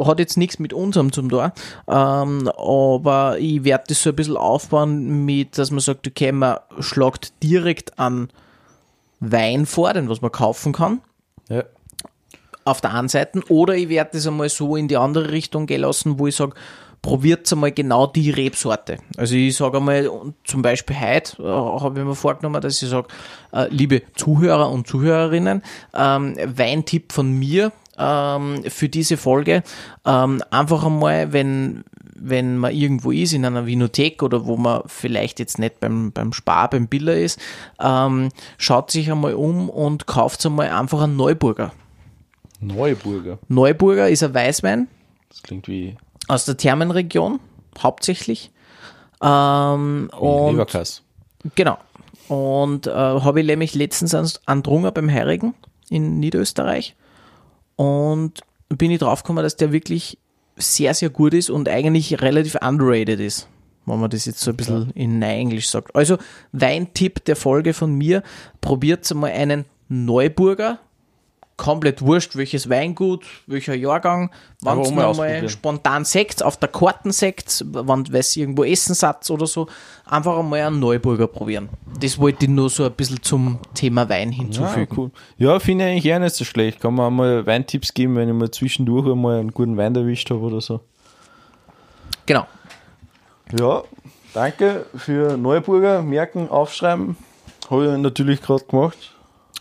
[0.05, 1.53] Hat jetzt nichts mit unserem zum Tor,
[1.87, 6.57] ähm, aber ich werde das so ein bisschen aufbauen mit, dass man sagt, okay, man
[6.79, 8.29] schlagt direkt an
[9.19, 11.01] Wein vor, den was man kaufen kann
[11.49, 11.63] Ja.
[12.65, 15.81] auf der einen Seite oder ich werde das einmal so in die andere Richtung gehen
[15.81, 16.53] lassen, wo ich sage,
[17.01, 18.97] probiert einmal genau die Rebsorte.
[19.17, 20.09] Also ich sage einmal,
[20.43, 23.07] zum Beispiel heute äh, habe ich mir vorgenommen, dass ich sage,
[23.53, 25.63] äh, liebe Zuhörer und Zuhörerinnen,
[25.95, 29.63] ähm, Weintipp von mir ähm, für diese Folge,
[30.05, 31.83] ähm, einfach einmal, wenn
[32.23, 36.33] wenn man irgendwo ist, in einer Vinothek oder wo man vielleicht jetzt nicht beim, beim
[36.33, 37.39] Spar, beim Biller ist,
[37.81, 38.29] ähm,
[38.59, 41.73] schaut sich einmal um und kauft einmal einfach einen Neuburger.
[42.59, 43.39] Neuburger.
[43.47, 44.87] Neuburger ist ein Weißwein
[45.29, 45.95] Das klingt wie,
[46.31, 47.39] aus der Thermenregion,
[47.77, 48.51] hauptsächlich.
[49.21, 51.03] Ähm, und Leberkass.
[51.55, 51.77] Genau.
[52.29, 55.53] Und äh, habe ich nämlich letztens an, an Drunger beim Heirigen
[55.89, 56.95] in Niederösterreich.
[57.75, 60.17] Und bin ich draufgekommen, dass der wirklich
[60.55, 63.49] sehr, sehr gut ist und eigentlich relativ underrated ist.
[63.85, 65.93] Wenn man das jetzt so ein bisschen in Neuenglisch sagt.
[65.95, 66.17] Also,
[66.53, 68.23] Weintipp der Folge von mir:
[68.61, 70.79] probiert mal einen Neuburger.
[71.61, 74.31] Komplett wurscht, welches Weingut, welcher Jahrgang.
[74.63, 79.67] Wenn es mal spontan Sekt, auf der Karten Sekt, wenn es irgendwo Essensatz oder so,
[80.05, 81.69] einfach einmal einen Neuburger probieren.
[81.99, 84.97] Das wollte ich nur so ein bisschen zum Thema Wein Ja, hinzufügen.
[84.97, 85.11] cool.
[85.37, 86.79] Ja, finde ich eigentlich auch nicht so schlecht.
[86.79, 90.31] Kann man auch mal Weintipps geben, wenn ich mal zwischendurch einmal einen guten Wein erwischt
[90.31, 90.79] habe oder so.
[92.25, 92.47] Genau.
[93.59, 93.83] Ja,
[94.33, 96.01] danke für Neuburger.
[96.01, 97.17] Merken, aufschreiben.
[97.69, 99.13] Habe ich natürlich gerade gemacht.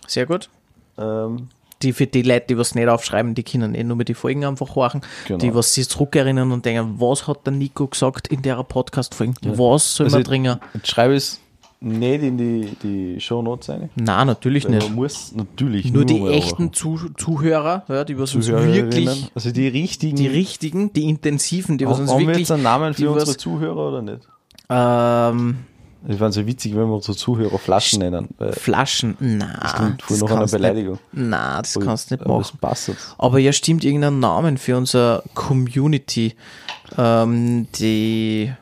[0.06, 0.48] Sehr gut.
[0.96, 1.48] Ähm,
[1.82, 4.44] Die für die Leute, die was nicht aufschreiben, die können eh nur mit die Folgen
[4.44, 5.00] einfach horchen.
[5.26, 5.38] Genau.
[5.38, 9.58] Die, was sich zurückerinnern und denken, was hat der Nico gesagt in der Podcast-Folge?
[9.58, 10.60] Was soll also man?
[10.74, 11.40] Jetzt schreibe ich es
[11.82, 13.88] nicht in die, die Show Notes rein.
[13.94, 14.94] Nein, natürlich Weil nicht.
[14.94, 19.68] Muss natürlich Nur die mal echten Zu Zuhörer, ja, die was uns wirklich, also die
[19.68, 20.16] richtigen.
[20.16, 23.14] die richtigen, die intensiven, die was uns haben wir wirklich, jetzt einen Namen die für
[23.14, 24.28] was- unsere Zuhörer oder nicht?
[24.68, 25.56] ähm,
[26.08, 28.28] Es wäre so witzig, wenn wir unsere Zuhörer Flaschen nennen.
[28.52, 30.98] Flaschen, na, das klingt voll nach einer Beleidigung.
[31.12, 32.58] Nicht, na, das kannst du nicht Aber machen.
[32.86, 33.14] Jetzt.
[33.18, 36.34] Aber ja, stimmt, irgendein Namen für unsere Community.
[36.96, 38.52] Ähm, die.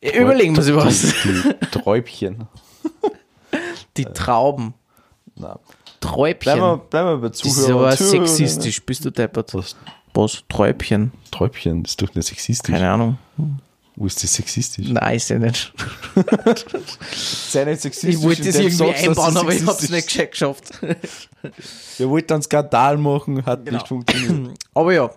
[0.00, 1.00] Überlegen wir sich was.
[1.00, 2.48] Die, die Träubchen.
[3.96, 4.74] Die Trauben.
[5.36, 5.56] Nein.
[6.00, 6.38] Träubchen.
[6.40, 7.84] Bleiben wir, bleiben wir bei das ist Zuhörern.
[7.84, 8.82] aber sexistisch.
[8.84, 9.54] Bist du deppert?
[9.54, 9.76] Was?
[10.12, 10.42] Was?
[10.48, 11.12] Träubchen?
[11.30, 12.74] Träubchen, das ist doch nicht sexistisch.
[12.74, 13.18] Keine Ahnung.
[13.96, 14.88] Wo ist das sexistisch?
[14.88, 15.72] Nein, ist ja nicht.
[17.14, 18.14] Sei nicht sexistisch.
[18.14, 20.70] Ich wollte das irgendwie sagst, einbauen, es aber ich hab's sexistisch nicht geschafft.
[21.02, 21.28] ist.
[21.98, 23.76] Wir wollten einen Skandal machen, hat Genau.
[23.78, 24.58] nicht funktioniert.
[24.74, 25.10] Aber ja,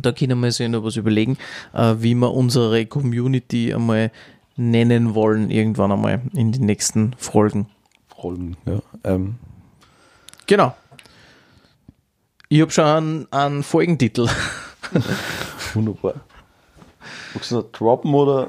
[0.00, 1.38] da können wir sich noch was überlegen,
[1.72, 4.10] äh, wie wir unsere Community einmal
[4.56, 7.68] nennen wollen, irgendwann einmal in den nächsten Folgen.
[8.22, 8.80] Rollen, ja.
[9.04, 9.36] Ähm,
[10.46, 10.74] Genau.
[12.48, 14.28] Ich habe schon einen, einen Folgentitel.
[15.74, 16.14] wunderbar.
[17.34, 18.48] Magst du droppen oder?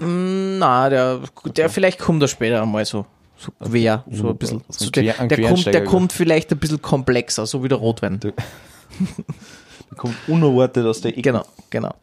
[0.00, 1.20] Na, der,
[1.56, 3.06] der vielleicht kommt er später einmal so.
[3.36, 4.62] So quer, so ein bisschen.
[4.68, 8.20] So der, der, kommt, der kommt vielleicht ein bisschen komplexer, so wie der Rotwein.
[8.20, 11.22] Der- Der kommt unerwartet aus der Ecke.
[11.22, 11.94] Genau, genau.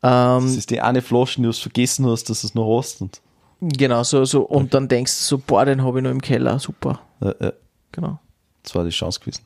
[0.00, 3.00] Das Ähm, ist die eine Flasche, die du vergessen hast, dass du es noch hast.
[3.02, 3.20] Und,
[3.60, 4.42] genau, so, so.
[4.42, 7.00] Und dann denkst du so, boah, den habe ich noch im Keller, super.
[7.20, 7.52] äh, äh,
[7.92, 8.18] Genau.
[8.62, 9.42] das war die Chance gewesen.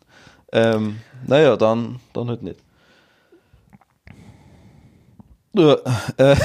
[0.52, 2.56] Ähm, naja, dann, dann halt nicht.
[5.54, 6.36] Äh,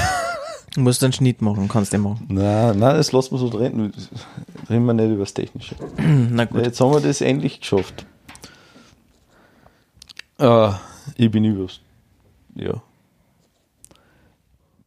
[0.75, 2.25] Du musst einen Schnitt machen, kannst du machen.
[2.27, 3.93] nein, nein, das lassen wir so drin.
[4.69, 5.75] Reden wir nicht über das Technische.
[5.97, 6.65] Na gut.
[6.65, 8.05] jetzt haben wir das endlich geschafft.
[10.37, 10.79] Ah,
[11.15, 11.79] ich bin übers.
[12.55, 12.81] Ja.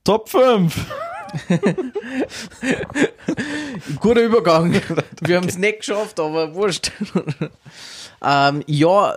[0.04, 0.86] Top 5!
[4.00, 4.72] Guter Übergang.
[5.22, 6.92] Wir haben es nicht geschafft, aber wurscht.
[8.24, 9.14] ähm, ja,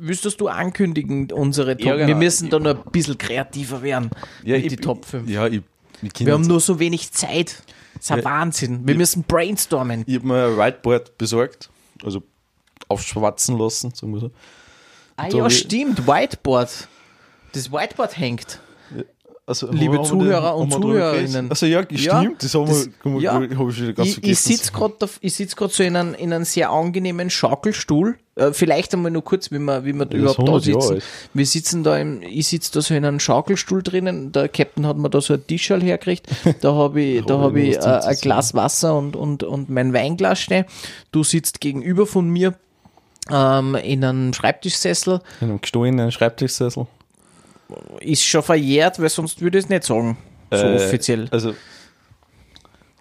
[0.00, 1.86] wüsstest du ankündigen, unsere Top?
[1.86, 2.08] Ja, genau.
[2.08, 4.10] Wir müssen da noch ein bisschen kreativer werden
[4.42, 5.28] mit ich die Top 5.
[5.28, 5.62] Ja, ich,
[6.02, 7.62] ich, Wir haben nur so wenig Zeit.
[7.94, 8.24] Das ist ein Ja.
[8.24, 8.86] Wahnsinn.
[8.86, 10.04] Wir müssen brainstormen.
[10.06, 11.70] ich habe mir ein Whiteboard besorgt,
[12.02, 12.22] also
[12.88, 14.30] aufschwatzen lassen, sagen wir so.
[15.16, 16.06] Ah ja, ich- stimmt.
[16.06, 16.88] Whiteboard.
[17.52, 18.58] Das Whiteboard hängt.
[19.46, 21.50] Also, Liebe Zuhörer und Zuhörerinnen.
[21.50, 23.34] Also ja, stimmt, Ja, das haben das- wir, ja.
[23.34, 24.52] habe ich schon ganz Ich, ich vergessen.
[24.52, 24.94] sitze gerade
[25.34, 28.16] sitz so in einem, in einem sehr angenehmen Schaukelstuhl.
[28.36, 31.02] Äh, vielleicht einmal nur kurz, wie wir, wie wir ist überhaupt da 100 Jahre sitzen.
[31.34, 34.32] Wir sitzen da im, ich sitze da so in einem Schaukelstuhl drinnen.
[34.32, 36.26] Der Captain hat mir da so ein Tischal hergekriegt.
[36.62, 38.16] Da habe ich, da hab habe ich ich äh, ein.
[38.16, 40.64] Glas Wasser und, und, und mein Weinglas stehen.
[41.12, 42.54] Du sitzt gegenüber von mir
[43.30, 45.20] ähm, in einem Schreibtischsessel.
[45.42, 46.86] In einem gestohlenen Schreibtischsessel.
[48.00, 50.16] Ist schon verjährt, weil sonst würde ich es nicht sagen.
[50.50, 51.28] So Äh, offiziell.
[51.30, 51.54] Also,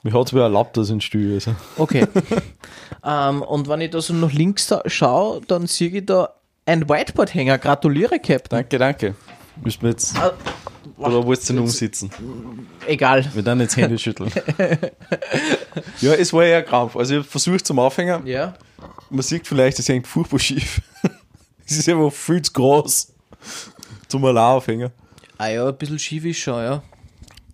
[0.03, 1.55] mir hat es wieder erlaubt, dass ich in Stuhl also.
[1.77, 2.07] Okay.
[3.05, 6.33] ähm, und wenn ich da so nach links da schaue, dann sehe ich da
[6.65, 7.57] ein Whiteboard-Hänger.
[7.57, 8.49] Gratuliere, Captain.
[8.49, 9.15] Danke, danke.
[9.63, 10.33] Müssen wir jetzt, Ah,
[10.97, 12.09] oder wolltest du noch umsitzen?
[12.87, 13.25] Egal.
[13.33, 14.31] Wir dann jetzt Hände schütteln.
[16.01, 16.95] ja, es war ja Krampf.
[16.95, 18.25] Also ich habe versucht zum Aufhängen.
[18.25, 18.55] Ja.
[19.09, 20.81] Man sieht vielleicht, es hängt furchtbar schief.
[21.65, 23.13] es ist einfach viel zu groß
[24.13, 24.91] zum allein aufhängen.
[25.39, 26.83] Ah ja, ein bisschen schief ist schon, ja.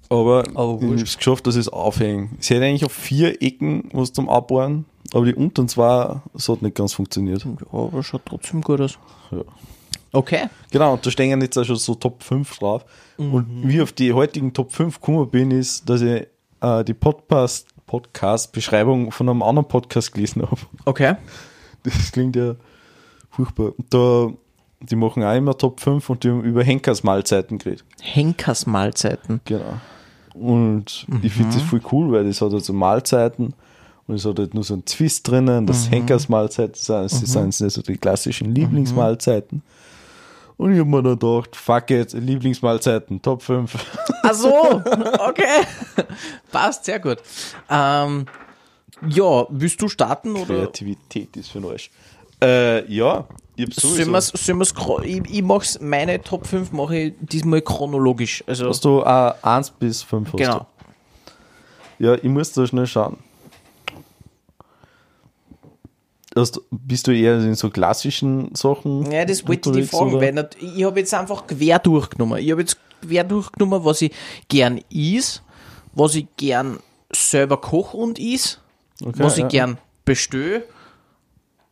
[0.10, 2.30] Aber, Aber ich habe es geschafft, dass ich es aufhänge.
[2.38, 4.84] Es hätte eigentlich auf vier Ecken was zum Abbauen,
[5.14, 7.45] aber die unteren zwei, das hat nicht ganz funktioniert.
[7.45, 8.99] Ja, aber schaut trotzdem gut aus.
[9.32, 9.43] Ja.
[10.12, 10.47] Okay.
[10.72, 12.84] Genau, und da stehen jetzt auch schon so Top 5 drauf.
[13.16, 16.28] Und wie ich auf die heutigen Top 5 gekommen bin, ist, dass ich
[16.60, 20.60] äh, die Podcast, Podcast-Beschreibung von einem anderen Podcast gelesen habe.
[20.84, 21.16] Okay.
[21.84, 22.55] Das klingt ja
[23.30, 23.72] furchtbar.
[23.78, 24.34] Und Da,
[24.82, 27.86] die machen auch immer Top 5 und die haben über Henkersmahlzeiten geredet.
[28.02, 29.42] Henkersmahlzeiten.
[29.46, 29.80] Genau.
[30.34, 33.54] Und ich finde das voll cool, weil das hat halt so Mahlzeiten
[34.08, 37.74] und es hat halt nur so einen Twist drinnen, das Henkersmahlzeiten sind, das sind nicht
[37.74, 39.62] so die klassischen Lieblingsmahlzeiten.
[40.58, 43.74] Und ich habe mir dann gedacht, fuck it, Lieblingsmahlzeiten, Top 5.
[44.24, 44.52] Ach so,
[45.28, 45.64] okay.
[46.52, 47.18] Passt, sehr gut.
[47.70, 48.26] Ähm,
[49.08, 50.46] ja, willst du starten oder?
[50.46, 51.90] Kreativität ist für Arsch.
[52.42, 54.64] Äh, ja, ich hab Sollen sowieso.
[54.64, 58.44] sollen ich, ich mach's, meine Top 5 mache ich diesmal chronologisch.
[58.48, 60.68] Also, Hast du äh, 1 bis 5 hast genau.
[61.98, 62.06] du.
[62.06, 63.18] Ja, ich muss da schnell schauen.
[66.36, 69.12] Hast, bist du eher in so klassischen Sachen?
[69.12, 70.22] Ja, das wollte ich fragen, oder?
[70.22, 72.38] weil nicht, ich habe jetzt einfach quer durchgenommen.
[72.40, 74.14] Ich habe jetzt quer durchgenommen, was ich
[74.48, 75.42] gern is,
[75.94, 76.80] was ich gern
[77.12, 78.60] selber koche und is,
[79.04, 79.48] Okay, was ich ja.
[79.50, 80.64] gern bestelle.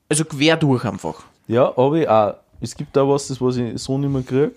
[0.10, 1.24] Also quer durch einfach.
[1.48, 2.36] Ja, aber ich auch.
[2.60, 4.52] Es gibt da was, das was ich so nicht mehr kriege.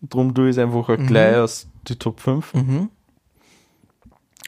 [0.00, 2.54] Darum tue ich es einfach halt gleich aus die Top 5.
[2.54, 2.90] Mhm.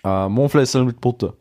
[0.05, 1.35] Äh, Mohnfläschel mit Butter.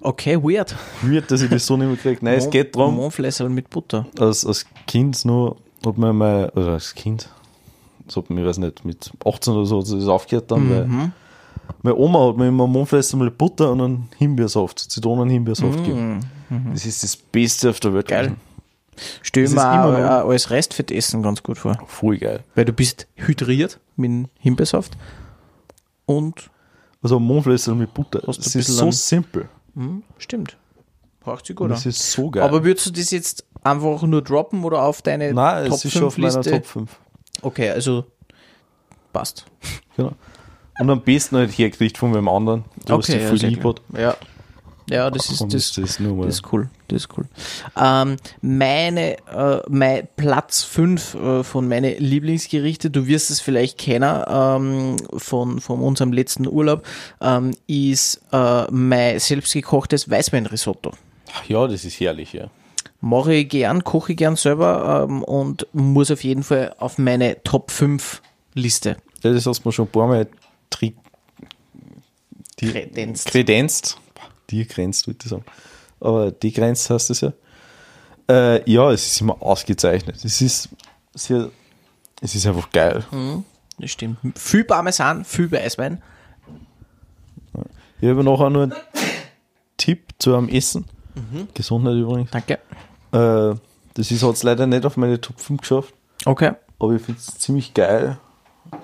[0.00, 0.74] Okay, weird.
[1.02, 2.24] Weird, dass ich das so nicht mehr kriege.
[2.24, 4.06] Nein, es geht darum, Mohnfläschel mit Butter.
[4.18, 7.28] als, als Kind nur, hat mir mal, oder als Kind,
[8.06, 10.86] das hat mir, ich weiß nicht, mit 18 oder so, hat das aufgehört dann, weil
[10.86, 11.12] Mhm.
[11.82, 16.20] meine Oma hat mir immer Mohnfläschel mit Butter und einen Himbeersaft, Zitronen-Himbeersaft gegeben.
[16.72, 18.06] Das ist das Beste auf der Welt.
[18.06, 18.10] Mhm.
[18.10, 18.24] Geil.
[18.26, 18.40] gewesen.
[19.22, 21.78] Stell mir auch, auch als Restfettessen ganz gut vor.
[21.86, 22.44] Voll geil.
[22.54, 24.96] Weil du bist hydriert mit Himbeersaft
[26.06, 26.50] und
[27.02, 28.22] Also Mohnfläschel mit Butter.
[28.26, 29.48] Hast Das ist so simpel.
[29.74, 30.56] hm, stimmt.
[31.20, 32.42] Braucht sich gut das ist so geil.
[32.42, 35.92] Aber würdest du das jetzt einfach nur droppen oder auf deine Nein, Top es ist
[35.92, 36.52] schon auf 5 meiner Liste?
[36.52, 37.00] Top 5.
[37.42, 38.04] Okay, also
[39.12, 39.44] passt.
[39.96, 40.12] Genau.
[40.78, 43.64] Und am besten halt hergekriegt von wem anderen, der was Okay, die ja, viel lieb
[43.64, 43.82] hat.
[43.96, 44.16] Ja.
[44.90, 46.68] Ja, das ist das, das das ist cool.
[46.88, 47.24] Das ist cool.
[47.80, 54.22] Ähm, meine, äh, mein Platz 5 äh, von meinen Lieblingsgerichte, du wirst es vielleicht kennen
[54.28, 56.84] ähm, von, von unserem letzten Urlaub,
[57.20, 60.92] ähm, ist äh, mein selbstgekochtes Weißweinrisotto.
[61.46, 62.48] Ja, das ist herrlich, ja.
[63.00, 67.42] Mache ich gern, koche ich gern selber ähm, und muss auf jeden Fall auf meine
[67.44, 68.20] Top 5
[68.54, 70.26] Liste ja das hast du mir schon ein paar Mal
[70.70, 70.94] tri-
[72.56, 73.26] kredenzt.
[73.28, 73.98] kredenzt.
[74.50, 75.44] Die grenzt, würde ich sagen.
[76.00, 77.32] Aber die grenzt heißt es ja.
[78.28, 80.16] Äh, ja, es ist immer ausgezeichnet.
[80.24, 80.68] Es ist
[81.14, 81.50] sehr,
[82.20, 83.04] es ist einfach geil.
[83.78, 84.18] Das stimmt.
[84.38, 86.02] Viel Parmesan, viel Weißwein.
[88.00, 88.74] Ich habe noch nur einen
[89.76, 90.86] Tipp zu einem Essen.
[91.14, 91.48] Mhm.
[91.54, 92.30] Gesundheit übrigens.
[92.30, 92.54] Danke.
[93.12, 93.54] Äh,
[93.94, 95.94] das ist jetzt leider nicht auf meine Top 5 geschafft.
[96.24, 96.52] Okay.
[96.78, 98.18] aber ich finde es ziemlich geil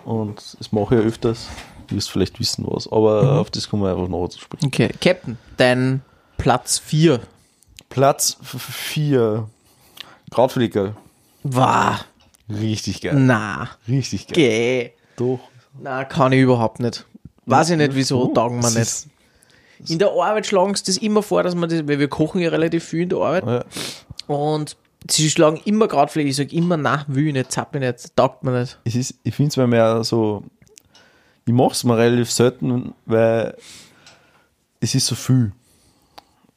[0.04, 1.48] und das mache ich ja öfters.
[1.88, 4.66] Du wirst vielleicht wissen was, aber auf das kommen wir einfach noch zu sprechen.
[4.66, 4.90] Okay.
[5.00, 6.02] Captain, dein
[6.36, 7.20] Platz 4.
[7.88, 9.48] Platz 4.
[10.30, 10.96] Krautflicker.
[11.42, 12.00] War.
[12.48, 13.14] Richtig geil.
[13.16, 13.70] Na.
[13.88, 14.34] Richtig geil.
[14.34, 14.90] Geh.
[15.16, 15.40] Doch.
[15.80, 17.06] Na, kann ich überhaupt nicht.
[17.46, 19.06] Weiß ich nicht, wieso taugen wir nicht.
[19.88, 22.48] In der Arbeit schlagen sie das immer vor, dass man das, weil wir kochen ja
[22.48, 23.46] relativ viel in der Arbeit.
[23.46, 23.64] Ja.
[24.34, 24.76] Und
[25.08, 26.28] sie schlagen immer Krautflicker.
[26.28, 28.78] Ich sage immer, na, will ich nicht, zapp ich nicht, taugt mir nicht.
[28.84, 30.42] Es ist, ich finde es mir mehr so,
[31.46, 33.56] ich mache es mir relativ selten, weil
[34.80, 35.52] es ist so viel.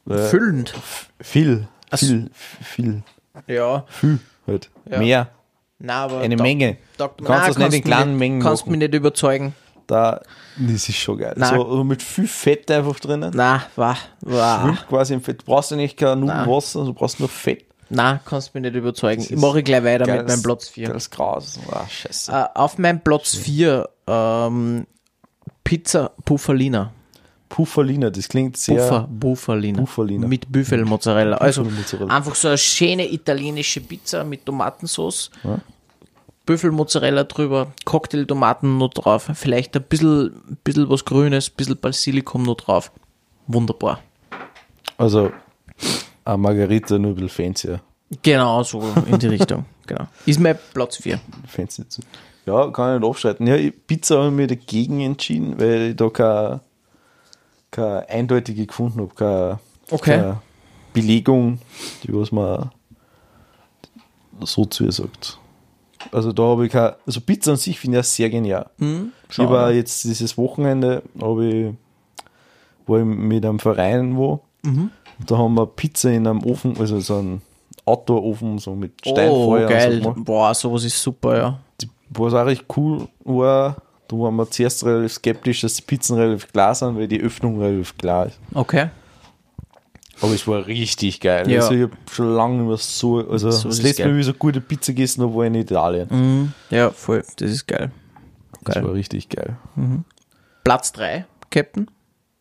[0.06, 0.74] Weil Füllend.
[1.22, 2.30] Viel, viel,
[2.62, 3.04] viel,
[3.48, 3.86] Ja.
[3.88, 4.70] viel halt.
[4.90, 4.98] Ja.
[5.00, 5.30] Mehr,
[5.78, 6.78] Na, aber eine taugt- Menge.
[6.98, 8.72] taugt Du kannst na, das nicht in kleinen Mengen Kannst machen.
[8.72, 9.54] mich nicht überzeugen.
[9.88, 10.22] Da,
[10.58, 11.34] das ist schon geil.
[11.38, 11.56] Nein.
[11.56, 13.32] So, so mit viel Fett einfach drinnen.
[13.34, 14.62] Na, war, war.
[14.64, 15.42] Schwimmt quasi im Fett.
[15.42, 16.38] Du brauchst ja nicht kein Nein.
[16.46, 17.66] Nudelwasser, du brauchst nur Fett.
[17.90, 19.22] Na, kannst mich nicht überzeugen.
[19.22, 20.88] Das Ich ist mache gleich weiter mit Geiles- meinem Platz 4.
[20.90, 21.60] Geiles Gras.
[21.72, 22.32] Ah, scheiße.
[22.32, 24.86] Äh, auf meinem Platz 4 ähm,
[25.64, 26.92] Pizza Buffalina.
[27.50, 28.76] Pufferlina, das klingt sehr.
[28.78, 29.80] Buffer, Buffalina.
[29.80, 30.28] Buffalina.
[30.28, 31.38] Mit Büffelmozzarella.
[31.38, 32.16] Also Büffelmozzarella.
[32.16, 35.32] einfach so eine schöne italienische Pizza mit Tomatensauce.
[36.46, 42.56] Büffelmozzarella drüber, Cocktailtomaten noch drauf, vielleicht ein bisschen, bisschen was Grünes, ein bisschen Basilikum noch
[42.58, 42.92] drauf.
[43.48, 44.00] Wunderbar.
[44.98, 45.32] Also,
[46.30, 47.82] eine Margarita nur ein bisschen fancier.
[48.22, 49.66] Genau, so in die Richtung.
[49.90, 50.06] Genau.
[50.28, 51.20] Ist mein Platz 4.
[51.48, 51.84] Fancy.
[52.46, 53.48] Ja, kann ich nicht abstreiten.
[53.48, 56.60] Ja, ich- Pizza habe ich mir dagegen entschieden, weil ich da keine,
[57.72, 59.16] keine eindeutige gefunden habe.
[59.16, 59.60] Keine,
[59.90, 60.12] Okay.
[60.18, 60.42] keine
[60.94, 61.58] Belegung,
[62.04, 62.70] die was man
[64.44, 65.40] so zu ihr sagt.
[66.12, 68.70] Also da habe ich keine, also Pizza an sich finde ich ja sehr genial.
[68.80, 68.88] ich
[69.30, 71.74] schau war jetzt dieses Wochenende, habe ich,
[72.88, 74.92] war ich mit einem Verein wo, Mhm.
[75.20, 77.42] Und da haben wir Pizza in einem Ofen, also so einen
[77.86, 79.68] Outdoor-Ofen, so mit Oh, Steinfeuer.
[79.68, 80.06] geil.
[80.06, 80.24] Und so.
[80.24, 81.60] Boah, sowas ist super, ja.
[81.82, 86.18] Die- Was auch recht cool war, da waren wir zuerst relativ skeptisch, dass die Pizzen
[86.18, 88.40] relativ klar sind, weil die Öffnung relativ klar ist.
[88.54, 88.90] Okay.
[90.22, 91.50] Aber es war richtig geil.
[91.50, 91.62] Ja.
[91.62, 94.12] Also ich habe schon lange mehr so, also So das letzte geil.
[94.12, 96.08] Mal, wie ich so gute Pizza gegessen habe, war in Italien.
[96.12, 96.54] Mhm.
[96.70, 97.24] Ja, voll.
[97.38, 97.92] Das ist geil.
[98.66, 98.84] Das Geil.
[98.84, 99.56] war richtig geil.
[100.66, 101.90] Platz 3, Captain.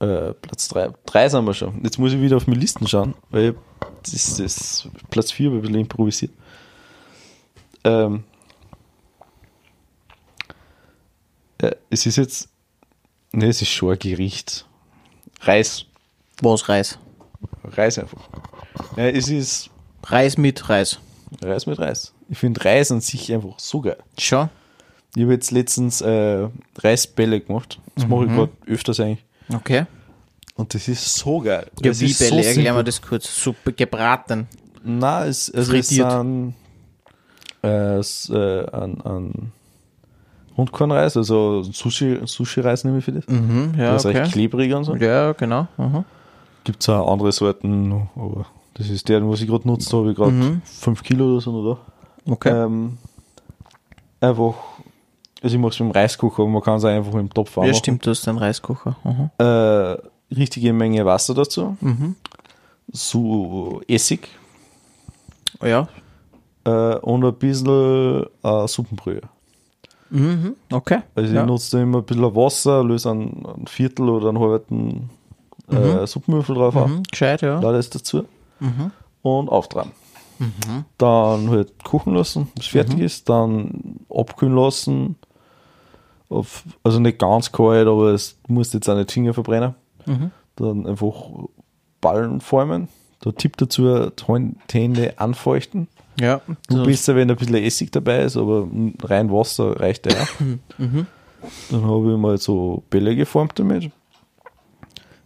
[0.00, 0.90] Äh, Platz 3.
[1.06, 1.82] Drei sind wir schon.
[1.82, 3.56] Jetzt muss ich wieder auf meine Listen schauen, weil
[4.02, 6.32] das ist das Platz 4 ein bisschen improvisiert.
[7.84, 8.22] Ähm,
[11.60, 12.48] ja, es ist jetzt.
[13.32, 14.66] Ne, es ist schon ein Gericht.
[15.42, 15.84] Reis.
[16.40, 16.98] Was Reis?
[17.64, 18.28] Reis einfach.
[18.96, 19.70] Ja, es ist
[20.04, 20.98] Reis mit Reis.
[21.42, 22.14] Reis mit Reis.
[22.28, 23.98] Ich finde Reis an sich einfach so geil.
[24.18, 24.48] Schon?
[25.16, 27.80] Ich habe jetzt letztens äh, Reisbälle gemacht.
[27.96, 28.28] Das mache Mhm.
[28.30, 29.24] ich gerade öfters eigentlich.
[29.52, 29.86] Okay.
[30.56, 31.66] Und das ist so geil.
[31.82, 32.72] Ja, Es wie ist Bälle, so erklär simpel.
[32.74, 33.42] mir das kurz.
[33.44, 34.46] Super gebraten.
[34.84, 36.10] Nein, es, also es Frittiert.
[36.12, 36.54] sind
[37.62, 39.52] äh, es, äh, an, an
[40.56, 43.26] Rundkornreis, also Sushi, Sushi-Reis nehme ich für das.
[43.28, 44.30] Mhm, ja, das ist recht okay.
[44.32, 44.96] klebrig und so.
[44.96, 45.68] Ja, genau.
[45.76, 46.04] Mhm.
[46.64, 50.16] Gibt es auch andere Sorten, aber das ist der, was ich gerade nutzt habe, ich
[50.16, 50.62] gerade Mhm.
[50.64, 51.74] 5 Kilo oder so noch
[52.26, 52.32] da.
[52.32, 52.50] Okay.
[52.50, 52.98] Ähm,
[54.20, 54.54] einfach,
[55.42, 57.62] also ich mache es mit dem Reiskocher, aber man kann es einfach im Topf ja,
[57.62, 57.78] anmachen.
[57.78, 58.96] stimmt, du hast einen Reiskocher.
[59.04, 59.30] Mhm.
[59.38, 62.16] Äh, richtige Menge Wasser dazu, Mhm.
[62.92, 64.28] so Essig
[65.62, 65.88] Ja.
[66.64, 69.22] äh, und ein bisschen äh, Suppenbrühe.
[70.10, 70.54] Mhm.
[70.72, 71.00] Okay.
[71.14, 71.42] Also ja.
[71.42, 75.10] ich nutze immer ein bisschen Wasser, löse ein, ein Viertel oder einen halben
[75.70, 77.02] äh, Suppenwürfel drauf auf, Mhm.
[77.10, 77.60] Gescheit, ja.
[77.60, 78.24] lade es dazu
[78.60, 78.90] Mhm.
[79.22, 79.92] und auftragen.
[80.98, 85.16] Dann halt kochen lassen, bis es fertig ist, dann abkühlen lassen.
[86.30, 89.74] Auf, also nicht ganz kalt, aber es muss jetzt auch nicht Finger verbrennen.
[90.06, 90.30] Mhm.
[90.56, 91.14] Dann einfach
[92.00, 92.88] Ballen formen.
[93.24, 95.88] Der Tipp dazu, die Hände anfeuchten.
[96.20, 96.40] Ja.
[96.68, 98.68] Nur So- besser, wenn ein bisschen Essig dabei ist, aber
[99.02, 100.28] rein Wasser reicht ja auch.
[101.70, 103.90] Dann habe ich mal so Bälle geformt damit.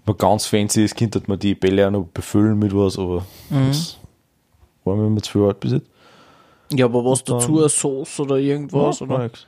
[0.05, 3.99] War ganz fancy ist, könnte man die Bälle auch noch befüllen mit was, aber das
[4.85, 5.87] war mir immer zu viel alt bis jetzt.
[6.73, 7.59] ja, aber was dazu?
[7.61, 9.01] Eine Sauce oder irgendwas?
[9.01, 9.19] Ja, oder?
[9.25, 9.47] nix.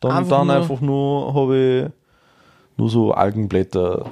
[0.00, 4.10] Dann Einfach dann nur- einfach nur habe ich nur so Algenblätter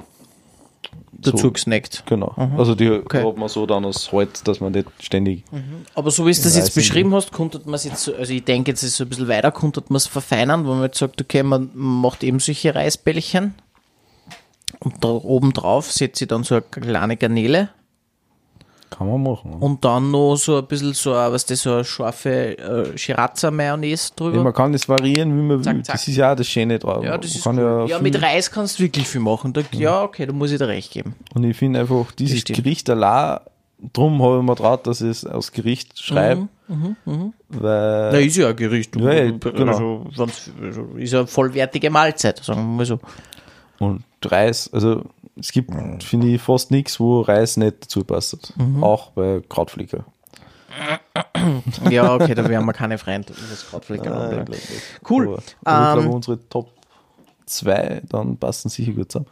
[1.17, 2.03] Dazu so, gesnackt.
[2.07, 2.33] Genau.
[2.57, 3.25] Also die Okay.
[3.25, 5.43] hat man so dann als Halt, dass man nicht ständig.
[5.95, 8.43] Aber so wie du das jetzt beschrieben hast, konnte man es jetzt, so- also ich
[8.43, 10.97] denke, jetzt ist es so ein bisschen weiter, konnte man es verfeinern, wo man jetzt
[10.99, 13.53] sagt, okay, man macht eben solche Reisbällchen
[14.79, 17.69] und da oben drauf setze ich dann so eine kleine Garnele
[18.89, 19.53] Kann man machen.
[19.59, 24.11] und dann noch so ein bisschen so, eine, was das, so eine scharfe äh, Shirazza-Mayonnaise
[24.15, 24.37] drüber.
[24.37, 25.61] Ja, man kann das variieren, wie man will.
[25.63, 25.95] Zack, zack.
[25.95, 27.03] Das ist ja auch das Schöne drauf.
[27.03, 27.85] ja, das Man ist cool.
[27.89, 29.51] ja, ja, mit Reis kannst du wirklich viel machen.
[29.53, 31.15] Da, ja, okay, da muss ich dir recht geben.
[31.33, 32.43] Und ich finde einfach, dieses.
[32.45, 33.39] Gericht allein,
[33.91, 36.47] drum habe ich mir traut, dass ich es als Gericht schreibe.
[36.67, 38.95] Mhm, Weil Na, ist ja ein Gericht.
[38.95, 39.67] Ja, ja, genau.
[39.71, 42.99] Also, wenn's- also, ist ja eine vollwertige Mahlzeit, sagen wir mal so.
[43.77, 45.03] Und Reis, also
[45.37, 45.71] es gibt,
[46.03, 48.53] finde ich, fast nichts, wo Reis nicht dazu passt.
[48.57, 48.83] Mhm.
[48.83, 50.05] Auch bei Krautflicker.
[51.89, 53.33] Ja, okay, da wären wir keine Freunde,
[53.69, 54.45] Krautflicker Nein.
[55.07, 55.27] Cool.
[55.27, 56.71] Aber, aber ich Ähm, glaube, unsere Top
[57.45, 59.27] 2 dann passen sicher gut zusammen.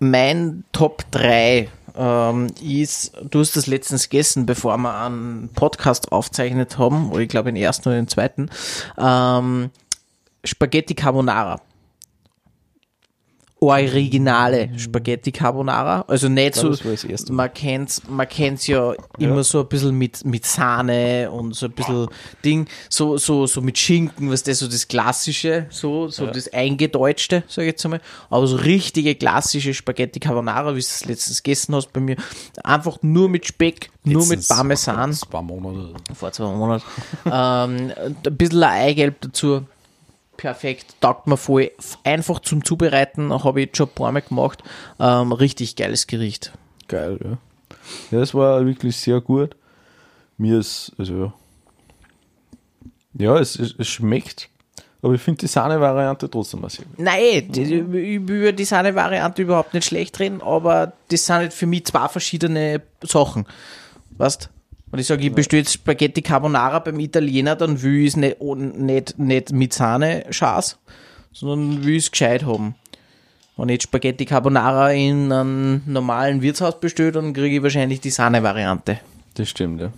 [0.00, 6.78] Mein Top 3 ähm, ist, du hast das letztens gegessen, bevor wir einen Podcast aufzeichnet
[6.78, 8.50] haben, oder ich glaube den ersten oder den zweiten,
[8.96, 9.70] ähm,
[10.44, 11.60] Spaghetti Carbonara.
[13.60, 19.68] Originale Spaghetti Carbonara, also nicht Ja, so, man kennt's, man kennt's ja immer so ein
[19.68, 22.06] bisschen mit, mit Sahne und so ein bisschen
[22.44, 27.42] Ding, so, so, so mit Schinken, was das so das Klassische, so, so das Eingedeutschte,
[27.48, 28.00] sag ich jetzt einmal,
[28.30, 32.16] aber so richtige klassische Spaghetti Carbonara, wie du es letztens gegessen hast bei mir,
[32.62, 35.10] einfach nur mit Speck, nur mit Parmesan.
[35.10, 35.94] Das paar Monate.
[36.14, 36.84] vor zwei Monaten.
[37.26, 37.92] ähm,
[38.24, 39.62] ein bisschen Eigelb dazu.
[40.38, 41.72] Perfekt, taugt mir voll.
[42.04, 44.62] Einfach zum Zubereiten, habe ich schon ein paar Mal gemacht.
[45.00, 46.52] Ähm, richtig geiles Gericht.
[46.86, 47.38] Geil, ja.
[48.12, 49.56] Ja, es war wirklich sehr gut.
[50.36, 51.32] Mir ist, also,
[53.14, 54.48] ja, es, es, es schmeckt,
[55.02, 57.00] aber ich finde die Sahne-Variante trotzdem mal sehr gut.
[57.00, 61.86] Nein, die, über die Sahne-Variante überhaupt nicht schlecht reden, aber das sind halt für mich
[61.86, 63.44] zwei verschiedene Sachen.
[64.16, 64.50] Weißt
[64.90, 68.40] Wenn ich sage, ich bestelle jetzt Spaghetti Carbonara beim Italiener, dann will ich es nicht,
[68.40, 70.78] nicht, nicht mit Sahne Schaß,
[71.32, 72.74] sondern will ich es gescheit haben.
[73.56, 78.10] Wenn ich jetzt Spaghetti Carbonara in einem normalen Wirtshaus bestelle, dann kriege ich wahrscheinlich die
[78.10, 79.00] Sahne-Variante.
[79.34, 79.92] Das stimmt, ja.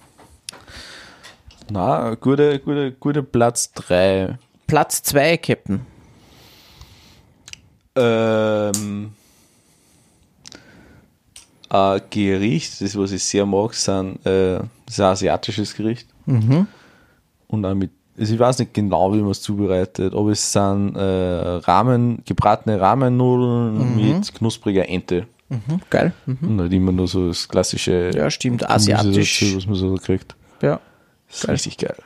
[1.70, 4.38] Na, gute, gute, gute Platz 3.
[4.66, 5.86] Platz 2, Captain.
[7.94, 9.12] Ähm,
[11.68, 14.58] Ein Gericht, das was ich sehr mag, sind, äh,
[14.90, 16.08] das ist ein asiatisches Gericht.
[16.26, 20.96] Und auch mit, also ich weiß nicht genau, wie man es zubereitet, aber es sind
[20.96, 25.26] äh, Ramen, gebratene Ramennudeln mit knuspriger Ente.
[25.48, 26.12] Mhm, geil.
[26.26, 26.38] Mhm.
[26.42, 28.68] Und halt immer nur so das klassische Ja, stimmt.
[28.68, 29.40] Asiatisch.
[29.40, 30.36] dazu, was man so kriegt.
[30.62, 30.80] Ja.
[31.28, 31.96] Das ist richtig geil.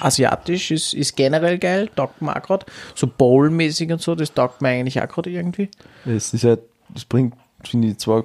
[0.00, 2.66] Asiatisch ist, ist generell geil, taugt mir auch gerade.
[2.94, 5.68] So Bowl-mäßig und so, das taugt mir eigentlich auch gerade irgendwie.
[6.06, 8.24] Es ist halt, das bringt, finde ich, zwei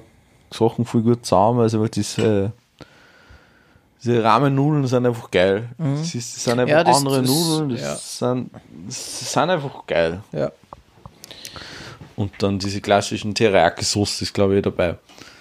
[0.52, 1.60] Sachen voll gut zusammen.
[1.60, 2.50] Also einfach das, äh,
[4.02, 5.68] diese Rahmennudeln sind einfach geil.
[5.78, 6.70] Das, ist, das sind einfach Mhm.
[6.78, 7.96] Ja, das- andere das- Nudeln, das, ja.
[7.96, 8.50] sind,
[8.86, 10.20] das sind einfach geil.
[10.32, 10.52] Ja.
[12.16, 14.96] Und dann diese klassischen Teriyaki-Sauce ist, glaube ich, dabei.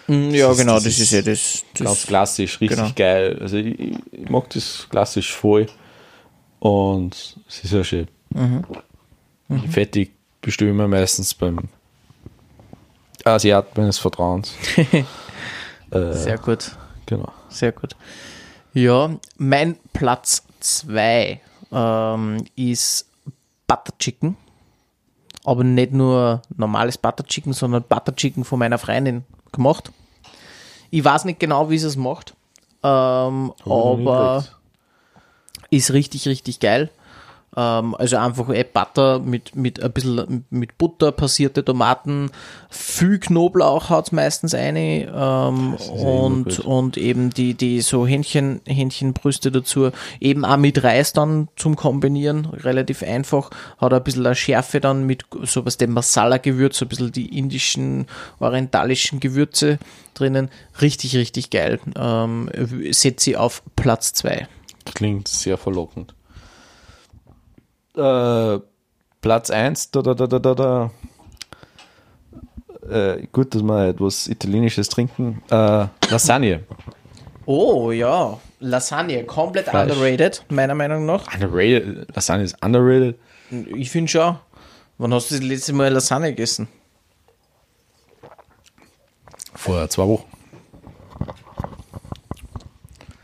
[0.07, 1.63] Ja, Das ist- genau, das ist ist ja das.
[1.77, 2.91] Ganz klassisch, richtig genau.
[2.95, 3.37] geil.
[3.41, 3.79] Also ich,
[4.11, 5.67] ich, mag das klassisch voll.
[6.59, 8.07] Und es ist ja schön.
[8.29, 8.63] Mhm.
[9.49, 11.59] Die Fertig bestelle ich mir meistens beim
[13.23, 14.53] Asiat meines Vertrauens.
[15.91, 16.71] äh, sehr gut.
[17.05, 17.31] genau.
[17.49, 17.95] Sehr gut.
[18.77, 23.09] Ja, mein Platz 2 ähm, ist
[23.65, 24.37] Butter Chicken.
[25.43, 29.91] Aber nicht nur normales Butter Chicken, sondern Butter Chicken von meiner Freundin gemacht.
[30.91, 32.35] Ich weiß nicht genau, wie sie es macht.
[32.83, 34.45] Ähm, aber
[35.71, 36.91] ist richtig, richtig geil.
[37.57, 42.29] Ähm, also einfach eh Butter mit, mit ein bisschen mit Butter, passierte Tomaten,
[42.69, 49.51] viel Knoblauch haut es meistens eine ähm, und, und eben die, die so Hähnchen, Hähnchenbrüste
[49.51, 49.89] dazu,
[50.19, 53.49] eben auch mit Reis dann zum Kombinieren, relativ einfach,
[53.79, 57.39] hat ein bisschen eine Schärfe dann mit so was dem Masala-Gewürz, so ein bisschen die
[57.39, 58.05] indischen,
[58.39, 59.79] orientalischen Gewürze
[60.13, 60.49] drinnen,
[60.79, 61.79] richtig, richtig geil.
[61.97, 62.51] Ähm,
[62.91, 64.47] setze sie auf Platz 2.
[64.93, 66.13] Klingt sehr verlockend.
[67.97, 68.59] Äh,
[69.21, 70.91] Platz 1, da, da, da, da, da, da.
[72.89, 75.41] Äh, gut, dass wir etwas Italienisches trinken.
[75.49, 76.63] Äh, Lasagne.
[77.45, 79.91] Oh ja, Lasagne, komplett Fleisch.
[79.91, 81.33] underrated, meiner Meinung nach.
[81.33, 82.15] Underrated.
[82.15, 83.17] Lasagne ist underrated.
[83.75, 84.37] Ich finde schon.
[84.99, 86.67] Wann hast du das letzte Mal Lasagne gegessen?
[89.53, 90.25] Vor zwei Wochen.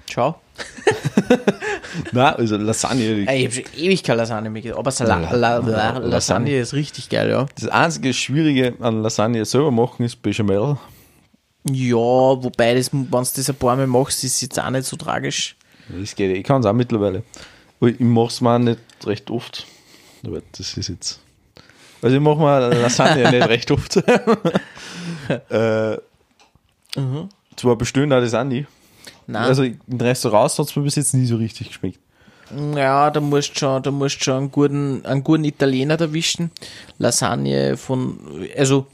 [0.10, 0.36] Schau.
[2.12, 3.26] Nein, also Lasagne.
[3.28, 6.58] Ey, ich habe schon ewig keine Lasagne mehr gegessen, aber Sala La- La La Lasagne.
[6.60, 7.46] Ist richtig geil, ja.
[7.56, 10.78] Das einzige Schwierige an Lasagne selber machen ist Bechamel.
[11.70, 14.98] Ja, wobei, das, wenn du das ein paar Mal machst, ist jetzt auch nicht so
[14.98, 15.56] tragisch.
[15.90, 16.36] Das geht.
[16.36, 17.24] Ich kann es auch mittlerweile.
[17.80, 19.66] Aber ich mache es mir auch nicht recht oft.
[20.26, 21.20] Aber das ist jetzt.
[22.02, 23.98] Also ich mache mir Lasagne nicht recht oft.
[25.50, 25.98] äh,
[27.56, 28.66] Zwar bestellen auch das auch nie.
[29.28, 32.00] Nein, Also in Restaurants hat es mir bis jetzt nie so richtig geschmeckt.
[32.76, 36.52] ja, da musst du schon, da musst schon einen guten, einen guten Italiener erwischen.
[36.98, 38.20] Lasagne von,
[38.58, 38.88] also,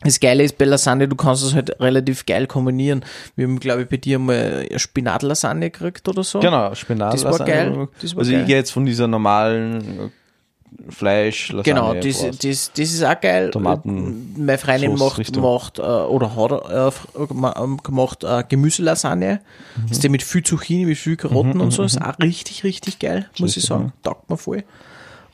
[0.00, 3.04] das Geile ist bei Lasagne, du kannst es halt relativ geil kombinieren.
[3.34, 6.40] Wir haben, glaube ich, bei dir mal Spinatlasagne gekriegt oder so.
[6.40, 7.14] Genau, Spinat.
[7.14, 7.88] Das war geil.
[8.00, 8.40] Das war also geil.
[8.42, 10.12] ich gehe jetzt von dieser normalen
[10.88, 11.74] Fleisch Lasagne.
[11.74, 13.50] Genau, das, das, das ist auch geil.
[13.50, 19.40] Tomaten- Meine Freundin macht, macht äh, oder hat äh, ähm, gemacht äh, Gemüselasagne.
[19.76, 19.82] Mhm.
[19.82, 21.82] Das ist der mit viel Zucchini, mit viel Karotten und so.
[21.82, 23.92] Ist auch richtig, richtig geil, muss ich sagen.
[24.02, 24.64] Taugt mir voll.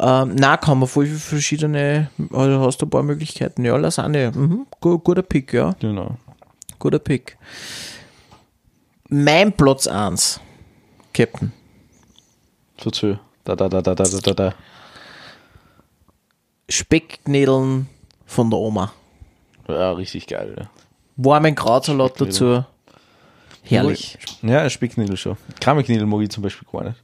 [0.01, 3.65] Ähm, na, kann man voll verschiedene, also hast du ein paar Möglichkeiten.
[3.65, 6.17] Ja, Lasagne, mhm, gu- guter Pick, ja, Genau.
[6.79, 7.37] guter Pick.
[9.09, 10.41] Mein Platz 1,
[11.13, 11.53] Captain.
[12.79, 13.19] Verzöh.
[13.45, 14.55] Da, da, da, da, da, da, da,
[16.67, 16.73] da.
[16.73, 17.89] Specknädeln
[18.27, 18.93] von der Oma.
[19.69, 20.55] Ja, richtig geil.
[20.59, 20.71] Ja.
[21.17, 22.65] Warmen Krautsalat dazu.
[23.63, 24.19] Herrlich.
[24.43, 25.37] Ja, Speckknödel schon.
[25.61, 26.97] Kramiknödel mag ich zum Beispiel gar nicht.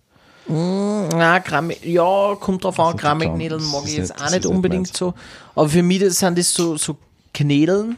[0.49, 5.13] Ja, Kram, ja, kommt drauf an, das mag ich jetzt auch nicht unbedingt so.
[5.55, 6.97] Aber für mich das sind das so, so
[7.35, 7.97] Knädeln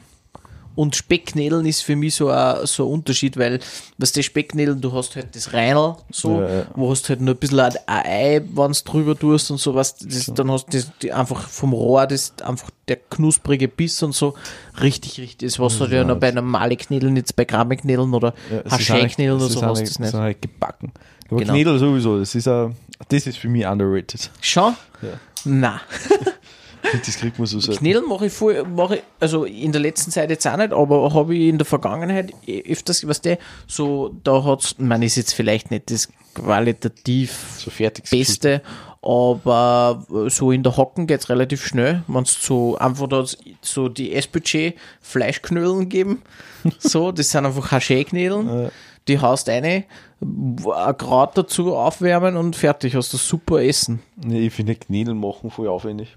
[0.77, 3.59] und Specknädeln ist für mich so ein, so ein Unterschied, weil,
[3.99, 6.67] was die Specknädeln, du hast halt das Reinl, so, Ja, ja.
[6.75, 10.27] wo hast halt nur ein bisschen ein Ei, wenn du drüber tust und sowas, das,
[10.35, 14.35] dann hast du das, die einfach vom Rohr, das einfach der knusprige Biss und so,
[14.81, 18.61] richtig, richtig, das was du ja noch bei normalen Knädeln, jetzt bei Kramiknädeln oder Ja,
[18.65, 20.25] es Haschei-Knädeln oder es so hast du nicht- das es ist nicht.
[20.25, 20.93] nicht gebacken.
[21.31, 21.53] Aber Genau.
[21.53, 22.75] Knödel sowieso, das ist, ein,
[23.09, 24.31] das ist für mich underrated.
[24.41, 24.75] Schon?
[25.03, 25.09] Ja.
[25.45, 25.81] Na.
[27.07, 27.81] Das kriegt man so selten.
[27.81, 31.13] Knädeln mache ich voll, mache ich, also in der letzten Zeit jetzt auch nicht, aber
[31.15, 35.33] habe ich in der Vergangenheit eh öfters, was der, so, da hat's, man ist jetzt
[35.35, 38.17] vielleicht nicht das qualitativ So.
[38.17, 38.63] Beste,
[39.03, 43.25] aber so in der Hocken geht's relativ schnell, wenn es so einfach da
[43.63, 46.23] so die S-Budget Fleischknödeln geben,
[46.79, 48.71] so, das sind einfach Haché-Knödeln,
[49.09, 49.85] die haust eine,
[50.21, 54.01] ein Kraut dazu aufwärmen und fertig, hast du super Essen.
[54.25, 56.15] Nee, ich finde Knödel machen voll aufwendig.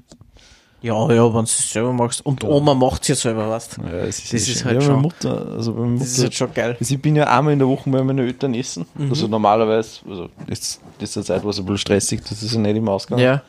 [0.82, 2.26] Ja, ja, wenn du es selber machst.
[2.26, 3.82] Und Oma macht es ja selber, weißt du.
[3.84, 4.66] Ja, Das ja ist schön.
[4.66, 6.76] halt ja, schon- Mutter, also meine Mutter, Das ist halt schon geil.
[6.78, 8.86] Also ich bin ja einmal in der Woche bei meinen Eltern essen.
[8.96, 9.10] Mhm.
[9.10, 12.60] Also normalerweise, also jetzt ist der Zeit war es ein bisschen stressig, das ist ja
[12.60, 13.24] nicht immer ausgegangen.
[13.24, 13.42] Ja.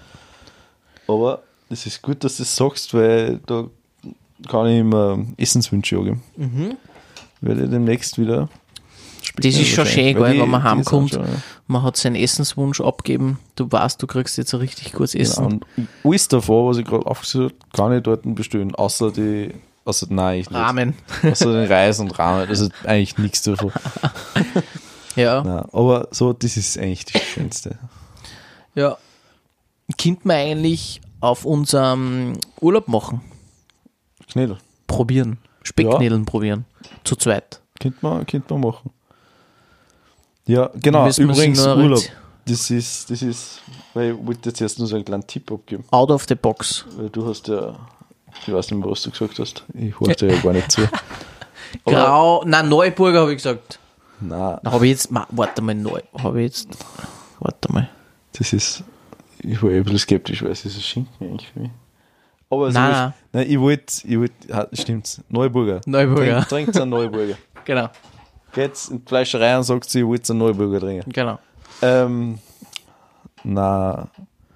[1.09, 3.65] Aber es ist gut, dass du das sagst, weil da
[4.49, 6.23] kann ich immer Essenswünsche angeben.
[6.37, 6.77] Mhm.
[7.41, 8.49] Werde ich demnächst wieder.
[9.37, 11.11] Das ist schon schön, gell, die- wenn man heimkommt.
[11.11, 11.29] schon, ja.
[11.67, 13.39] Man hat seinen Essenswunsch abgeben.
[13.57, 15.61] Du weißt, du kriegst jetzt ein richtig gutes Essen.
[15.61, 15.65] Genau.
[15.77, 19.51] Und alles davon, was ich gerade aufgesucht habe, kann ich dort bestellen, außer die,
[19.85, 20.59] außer, nein, ich nicht.
[20.59, 20.95] Rahmen.
[21.23, 23.73] Außer den Reis und Rahmen, das ist eigentlich nichts davon.
[25.17, 25.45] Ja.
[25.45, 27.79] Nein, aber so, das ist eigentlich das Schönste.
[28.75, 28.99] Ja.
[29.97, 33.21] Kind man eigentlich auf unserem Urlaub machen?
[34.29, 34.59] Knädel.
[34.89, 35.39] Probieren.
[35.63, 36.65] Speckknädeln probieren.
[37.05, 37.61] Zu zweit.
[37.79, 38.91] Könnte man, man machen.
[40.47, 41.09] Ja, genau.
[41.09, 42.03] Übrigens, Urlaub.
[42.47, 43.61] Das ist, das ist,
[43.95, 45.85] weil ich wollte jetzt erst nur so einen kleinen Tipp abgeben.
[45.91, 46.85] Out of the box.
[46.97, 47.75] Weil du hast ja,
[48.47, 49.65] ich weiß nicht mehr, was du gesagt hast.
[49.73, 50.83] Ich höre dir ja gar nicht zu.
[50.83, 50.91] Aber-
[51.97, 52.45] Grau.
[52.45, 53.79] Nein, Neuburger habe ich gesagt.
[54.21, 55.09] Nein, Na, Habe ich jetzt.
[55.31, 56.01] Warte mal, neu.
[56.19, 56.69] Habe ich jetzt.
[57.41, 57.89] Warte mal.
[58.33, 58.85] das ist,
[59.39, 61.71] ich war eh ein bisschen skeptisch, weil es ist ein Schinken eigentlich für mich.
[62.51, 63.13] Aber so Nein, ist- nein.
[63.33, 65.81] nein, ich wollte, ich wollte, stimmt's, Neuburger.
[65.87, 66.45] Neuburger.
[66.47, 67.37] Trink, trinkt einen Neuburger.
[67.65, 67.89] Genau.
[68.55, 71.11] Geht's in die Fleischerei und sagt sie, ich wollte einen Neuburger trinken.
[71.13, 71.39] Genau.
[71.83, 72.39] Ähm,
[73.43, 74.09] na,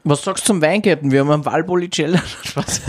[0.04, 1.10] Was sagst du zum Weingärten?
[1.10, 2.22] Wir haben einen Valpolicella.
[2.44, 2.82] Spaß.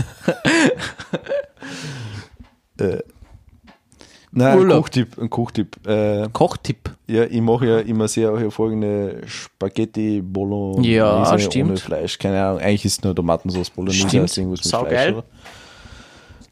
[4.32, 4.82] nein, ein Urlaub.
[4.84, 5.86] Kochtipp, ein Kochtipp.
[5.86, 6.90] Äh, Kochtipp.
[7.06, 11.80] Ja, ich mache ja immer sehr hervorragende Spaghetti Bolognese Ja, ohne stimmt.
[11.80, 12.18] Fleisch.
[12.18, 14.22] Keine Ahnung, eigentlich ist nur Tomatensauce Bolognese Stimmt.
[14.22, 14.90] als irgendwas mit Saugeil.
[14.92, 15.12] Fleisch.
[15.14, 15.24] Oder?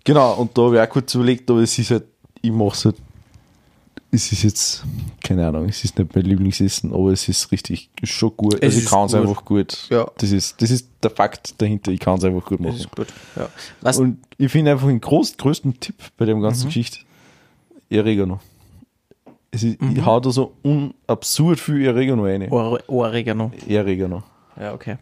[0.05, 2.05] Genau, und da habe ich auch kurz überlegt, aber es ist halt,
[2.41, 2.97] ich mache es halt,
[4.11, 4.85] es ist jetzt,
[5.23, 8.55] keine Ahnung, es ist nicht mein Lieblingsessen, aber es ist richtig, ist schon gut.
[8.55, 9.87] Es also ich ist kann es einfach gut.
[9.91, 10.11] Ja.
[10.19, 12.87] Das ist, das ist der Fakt dahinter, ich kann es einfach gut machen.
[12.97, 13.09] gut.
[13.37, 13.49] Ja.
[13.83, 16.69] Was, Und ich finde einfach den groß, größten Tipp bei der ganzen Mhm.
[16.69, 16.99] Geschichte
[17.93, 18.41] Oregano.
[19.51, 22.51] Es ist, Ich hau da so unabsurd viel Oregano rein.
[22.51, 23.51] Ohr- Oregano.
[23.69, 24.23] Oregano.
[24.61, 24.97] Ja, okay.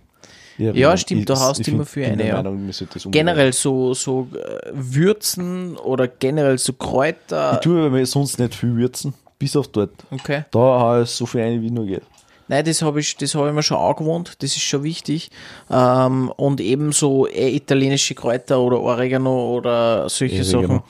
[0.59, 0.79] Oregano.
[0.79, 2.35] Ja, stimmt, Ich- du haust ich immer rein, der ja.
[2.43, 2.71] Meinung,
[3.11, 7.61] Generell so, so äh, Würzen oder generell so Ich Kräuter.
[7.61, 9.91] tue aber sonst nicht viel würzen, bis auf dort.
[10.11, 10.45] Okay.
[10.51, 12.03] Da hau ich so viel rein, wie nur geht.
[12.49, 15.31] Nein, das habe ich, das habe ich mir schon angewohnt, das ist schon wichtig.
[15.69, 20.85] Ähm, und ebenso äh, italienische Kräuter oder Oregano oder solche Oregano.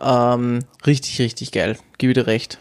[0.00, 0.52] Sachen.
[0.52, 1.76] Ähm, richtig, richtig geil.
[1.98, 2.58] Gib dir recht.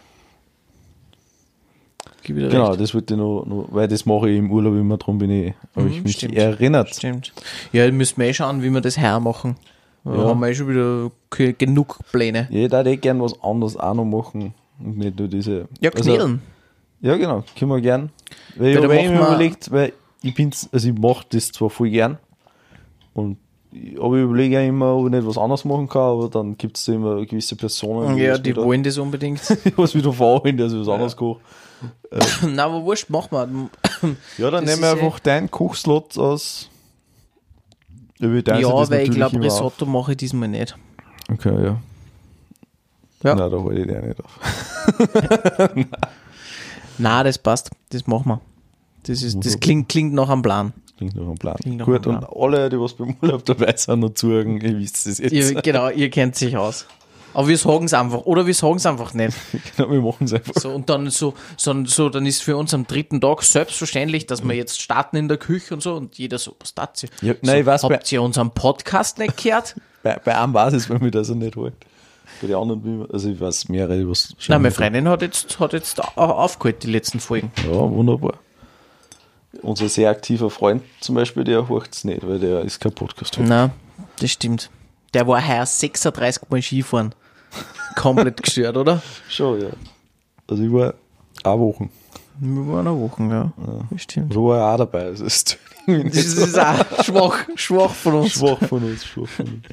[2.30, 2.80] Gib dir Genau, recht.
[2.82, 5.54] das wollte ich noch, noch, weil das mache ich im Urlaub immer, darum bin ich,
[5.76, 6.36] habe ich mich Mhm, stimmt.
[6.36, 6.90] erinnert.
[6.96, 7.34] Stimmt.
[7.74, 9.56] Ja, müssen wir eh schauen, wie wir das hermachen.
[10.04, 10.26] Da Ja.
[10.30, 12.48] haben wir eh schon wieder ge- genug Pläne.
[12.52, 15.68] Ja, ich würde eh gern was anderes auch noch machen und nicht nur diese.
[15.82, 16.42] Ja, also- Knädeln.
[17.02, 18.12] Ja, genau, können wir gern.
[18.58, 21.52] Weil ich Weil da habe machen mir überlegt, weil ich bin's, also ich mache das
[21.52, 22.18] zwar voll gern,
[23.14, 23.38] und
[23.72, 26.58] ich- aber ich überlege ja immer, ob ich nicht was anderes machen kann, aber dann
[26.58, 29.40] gibt es immer gewisse Personen, ja, was die wieder, wollen das unbedingt.
[29.78, 31.40] was wieder vorhin, dass ich was anderes koche.
[32.48, 33.48] Na, aber wurscht, mach mal.
[34.38, 36.70] Ja, dann Das nehmen wir eh- einfach deinen Kochslot aus.
[38.20, 39.42] Ja, Ja, weil ich glaube.
[39.42, 40.76] Risotto mache ich diesmal nicht.
[41.32, 41.78] Okay, ja.
[43.24, 43.36] Ja.
[43.36, 44.40] Nein, da halte ich den nicht auf.
[46.98, 47.70] Na, das passt.
[47.90, 48.42] Das machen wir.
[49.04, 50.74] Das, ist, das klingt, klingt nach einem Plan.
[50.98, 51.56] Klingt nach einem Plan.
[51.66, 55.08] Nach Gut, einem und alle, die was beim Urlaub dabei sind und zuhören, ihr wisst
[55.08, 55.32] es jetzt.
[55.32, 56.86] Ihr, genau, ihr kennt sich aus.
[57.34, 58.22] Aber wir sagen es einfach.
[58.22, 59.36] Oder wir sagen es einfach nicht.
[59.78, 60.54] genau, wir machen es einfach.
[60.56, 64.44] So, und dann so, so, so, dann ist für uns am dritten Tag selbstverständlich, dass
[64.44, 67.08] wir jetzt starten in der Küche und so und jeder so, was tat sie?
[67.22, 69.76] Ja, so, nein, ich weiß, habt ihr unseren Podcast nicht gehört?
[70.04, 71.74] Bei, bei einem weiß es, wenn mir das nicht holt.
[72.42, 74.54] Bei den anderen, also ich weiß mehrere, was schon.
[74.54, 77.52] Nein, meine Freundin hat jetzt, hat jetzt au- aufgeholt, die letzten Folgen.
[77.66, 78.36] Ja, wunderbar.
[79.62, 83.36] Unser sehr aktiver Freund zum Beispiel, der horcht es nicht, weil der ist kein podcast
[83.38, 83.44] -Hörer.
[83.46, 83.70] Na,
[84.20, 84.70] das stimmt.
[85.14, 87.16] Der war heuer 36 Mal Skifahren.
[87.96, 89.02] Komplett gestört, oder?
[89.28, 89.70] Schon, ja.
[90.48, 90.94] Also ich war
[91.44, 91.90] eine Woche.
[92.40, 93.52] Wir waren eine Woche, ja.
[93.92, 94.34] Das stimmt.
[94.34, 95.06] Da war er auch dabei.
[95.06, 95.58] Also es ist
[95.88, 98.34] Das ist auch schwach, schwach von uns.
[98.34, 99.04] schwach von uns.
[99.06, 99.64] Schwach von uns.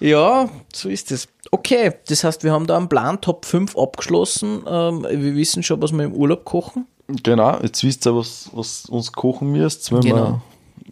[0.00, 1.28] Ja, so ist es.
[1.52, 4.64] Okay, das heißt, wir haben da einen Plan, Top 5 abgeschlossen.
[4.66, 6.86] Ähm, wir wissen schon, was wir im Urlaub kochen.
[7.06, 10.40] Genau, jetzt wisst ihr, was, was uns kochen müsst, wenn Genau.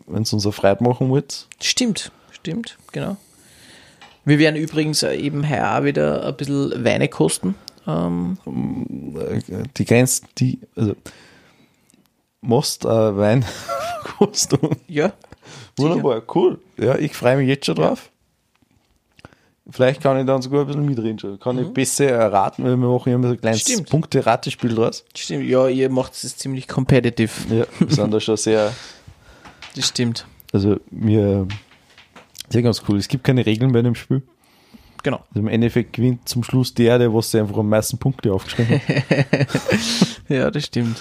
[0.06, 1.48] wenn es uns eine Freude machen wollt.
[1.60, 3.16] Stimmt, stimmt, genau.
[4.24, 7.54] Wir werden übrigens äh, eben heuer wieder ein bisschen Weine kosten.
[7.86, 8.38] Ähm,
[9.18, 9.40] Äh,
[9.76, 10.94] Die Grenzen, die, also,
[12.40, 14.76] machst äh, Weinkostung.
[14.88, 15.12] ja,
[15.76, 16.60] Wunderbar, cool.
[16.78, 18.10] Ja, ich freue mich jetzt schon drauf.
[19.70, 21.38] Vielleicht kann ich dann sogar ein bisschen mitreden schon.
[21.40, 23.84] Kann ich besser erraten, weil wir machen immer so ein kleines Mhm.
[23.86, 25.04] Punkte-Ratespiel draus.
[25.16, 25.48] stimmt.
[25.48, 27.30] Ja, ihr macht es ziemlich competitive.
[27.54, 28.72] Ja, wir sind da schon sehr,
[29.76, 30.26] Das stimmt.
[30.52, 31.46] also wir
[32.52, 32.98] Sehr ganz cool.
[32.98, 34.22] Es gibt keine Regeln bei dem Spiel.
[35.02, 35.18] Genau.
[35.30, 38.80] Also Im Endeffekt gewinnt zum Schluss der, der was der einfach am meisten Punkte aufgeschrieben
[38.80, 39.46] hat.
[40.28, 40.96] Ja, das stimmt.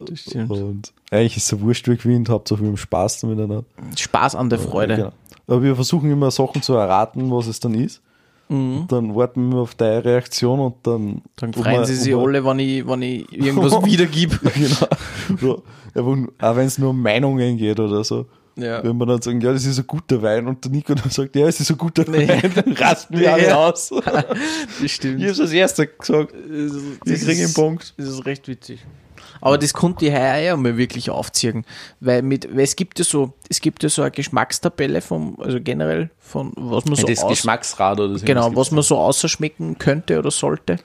[0.00, 0.50] Das stimmt.
[0.50, 3.38] Und eigentlich ist es so wurscht, wer gewinnt, hauptsache wir haben Spaß damit.
[3.38, 3.64] Oder?
[3.96, 4.96] Spaß an der Freude.
[4.96, 5.12] Genau.
[5.46, 8.02] Aber wir versuchen immer Sachen zu erraten, was es dann ist.
[8.48, 11.02] Und dann warten wir auf deine Reaktion und dann.
[11.06, 11.22] Mhm.
[11.36, 14.38] Dann freuen wir- sie sich alle, wenn ich, wenn ich irgendwas wiedergebe.
[14.54, 15.62] genau.
[15.94, 18.26] Nur- auch wenn es nur um Meinungen geht oder so.
[18.56, 18.84] Ja.
[18.84, 21.34] Wenn wir dann sagen, ja, das ist ein guter Wein und der Nico dann sagt,
[21.36, 23.90] ja, es ist ein guter Wein, dann rasten wir alle aus.
[24.82, 25.20] Das stimmt.
[25.20, 26.34] Ich hab's als erster gesagt.
[26.34, 27.94] Wir kriegen einen Punkt.
[27.96, 28.80] Das ist recht witzig.
[29.40, 31.64] Aber das konnte ich heuer ja mal wirklich aufziehen.
[32.00, 35.58] Weil, mit, weil es gibt ja so, es gibt ja so eine Geschmackstabelle vom, also
[35.60, 38.24] generell von was man so das aus, Geschmacksrad oder so.
[38.24, 40.78] genau, was man so außerschmecken könnte oder sollte.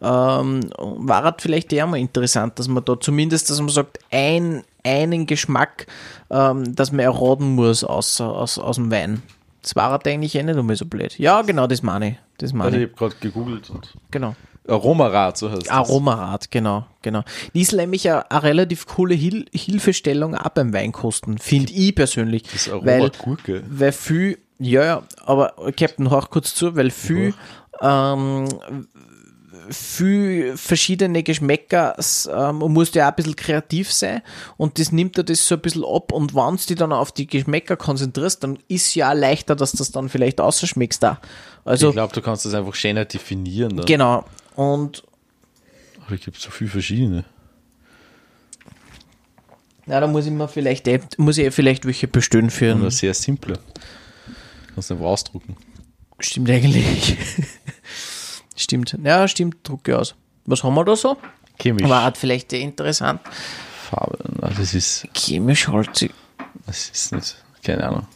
[0.00, 4.64] Ähm, war halt vielleicht eher mal interessant, dass man da zumindest, dass man sagt, ein,
[4.84, 5.86] einen Geschmack,
[6.30, 9.22] ähm, dass man erraten muss aus, aus, aus dem Wein.
[9.62, 11.18] Das war halt eigentlich eh nicht einmal so blöd.
[11.18, 12.14] Ja, genau, das meine ich.
[12.38, 14.34] Das meine Also ich habe gerade gegoogelt und Genau.
[14.68, 15.68] Aromarad, so heißt das.
[15.70, 17.22] Aromarad, genau, genau.
[17.52, 22.44] Die ist nämlich eine, eine relativ coole Hil Hilfestellung auch beim Weinkosten, finde ich persönlich.
[22.44, 23.64] Das weil, Aroma-Gurke.
[23.68, 27.34] weil viel, ja, ja, aber Captain, hör kurz zu, weil viel,
[27.80, 28.46] ähm,
[29.70, 31.96] viel verschiedene Geschmäcker,
[32.28, 34.22] ähm, man muss ja auch ein bisschen kreativ sein
[34.56, 37.12] und das nimmt dir das so ein bisschen ab und wenn du dich dann auf
[37.12, 41.20] die Geschmäcker konzentrierst, dann ist ja auch leichter, dass das dann vielleicht ausschmeckst da.
[41.64, 43.76] Also, ich glaube, du kannst das einfach schöner definieren.
[43.76, 43.86] Dann.
[43.86, 44.24] genau.
[44.56, 45.02] Und
[46.04, 47.24] Aber es gibt so viele verschiedene.
[49.86, 52.90] Ja, da muss ich mir vielleicht, eh- muss ich eh vielleicht welche bestellen für Und
[52.90, 53.58] sehr simple.
[54.74, 55.56] Kannst du einfach ausdrucken.
[56.20, 57.16] Stimmt eigentlich.
[58.56, 58.96] stimmt.
[59.02, 60.14] Ja, stimmt, drucke aus.
[60.46, 61.16] Was haben wir da so?
[61.58, 61.88] Chemisch.
[61.88, 63.20] War halt vielleicht eh interessant.
[63.90, 64.18] Farbe.
[64.56, 66.10] Das ist, Chemisch halt sie.
[66.66, 68.06] das ist nicht, keine Ahnung.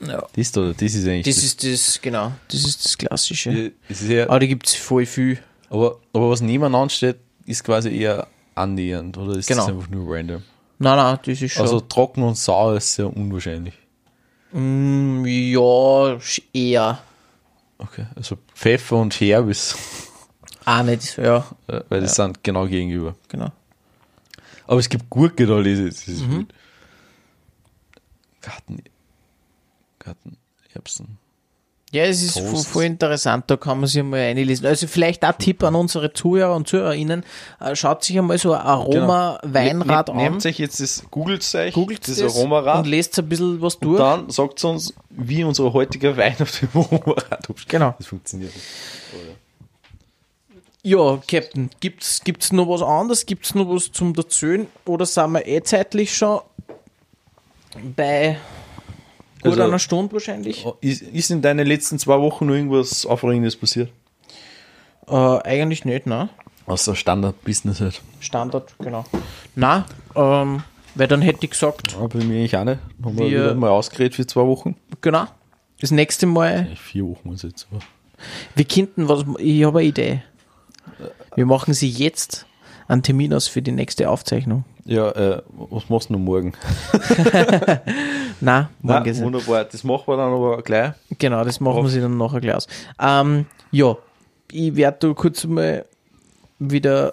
[0.00, 0.24] Ja.
[0.34, 3.72] Das da, das ist eigentlich Das ist das, genau, das ist das Klassische.
[3.88, 5.38] das ist eher, Aber da gibt es voll viel.
[5.70, 9.66] aber, aber was nebeneinander steht, ist quasi eher annähernd, oder ist Genau.
[9.66, 10.42] das einfach nur random?
[10.78, 11.62] Nein, nein, das ist schon.
[11.62, 13.74] Also trocken und sauer ist sehr unwahrscheinlich.
[14.52, 16.18] mm, ja,
[16.52, 16.98] eher.
[17.82, 19.76] Okay, also Pfeffer und Herb ist,
[20.64, 21.44] Auch nicht, ja,
[21.88, 23.14] weil das sind genau gegenüber.
[23.28, 23.50] genau.
[24.66, 25.94] Aber es gibt Gurke da, lese ich.
[25.94, 26.36] Das ist Mhm.
[26.38, 26.54] wild.
[28.40, 28.82] Garten,
[29.98, 31.18] Gartenerbsen.
[31.92, 34.64] Ja, es ist voll, voll interessant, da kann man sich mal einlesen.
[34.64, 37.22] Also vielleicht auch Tipp an unsere Zuhörer und Zuhörerinnen,
[37.60, 40.16] äh, schaut sich einmal so ein Aroma-Weinrad Ne- an.
[40.16, 43.84] Nehmt euch jetzt das, googelt euch, googelt das, Aromarad und lest ein bisschen was und
[43.84, 43.98] durch.
[43.98, 47.68] dann sagt uns, wie unser heutiger Wein auf dem Aromarad abschmeckt.
[47.68, 47.94] Genau.
[47.98, 48.66] Das funktioniert nicht.
[50.84, 53.26] Ja, Captain, gibt's, gibt's noch was anderes?
[53.26, 54.66] Gibt's noch was zum Dazöhn?
[54.86, 56.40] Oder sind wir eh zeitlich schon
[57.94, 58.38] bei
[59.42, 60.64] gut Also- einer Stunde wahrscheinlich?
[60.66, 63.90] Oh, Ist, ist in deinen letzten zwei Wochen noch irgendwas Aufregendes passiert?
[65.08, 66.28] Äh, eigentlich nicht, ne?
[66.66, 68.00] Außer Standard-Business halt.
[68.20, 69.04] Standard, genau.
[69.56, 69.84] Na,
[70.14, 70.62] ähm,
[70.94, 72.78] weil dann hätte ich gesagt, Ja, bei mir eigentlich auch nicht.
[73.04, 74.76] Haben wir, Wir- wieder mal ausgeredet für zwei Wochen.
[75.00, 75.26] genau,
[75.80, 77.66] das nächste Mal Eigentlich vier Wochen ist jetzt.
[77.70, 77.80] Aber.
[78.54, 80.22] Wir könnten was, ich habe eine Idee.
[81.34, 82.46] Wir machen sie jetzt
[82.86, 84.64] einen Termin aus für die nächste Aufzeichnung.
[84.84, 86.52] Ja, äh, was machst du noch morgen?
[88.42, 89.64] Na, morgen Nein, wunderbar.
[89.64, 90.94] Das machen wir dann aber gleich.
[91.16, 92.66] Genau, das machen wir sie dann nachher gleich aus.
[93.00, 93.96] Ähm, ja,
[94.50, 95.84] ich werde da kurz mal
[96.58, 97.12] wieder.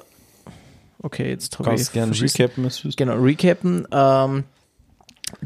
[1.04, 1.92] Okay, jetzt habe ich.
[1.92, 2.68] Gerne recappen.
[2.96, 3.88] Genau, recappen.
[3.92, 4.44] Ähm,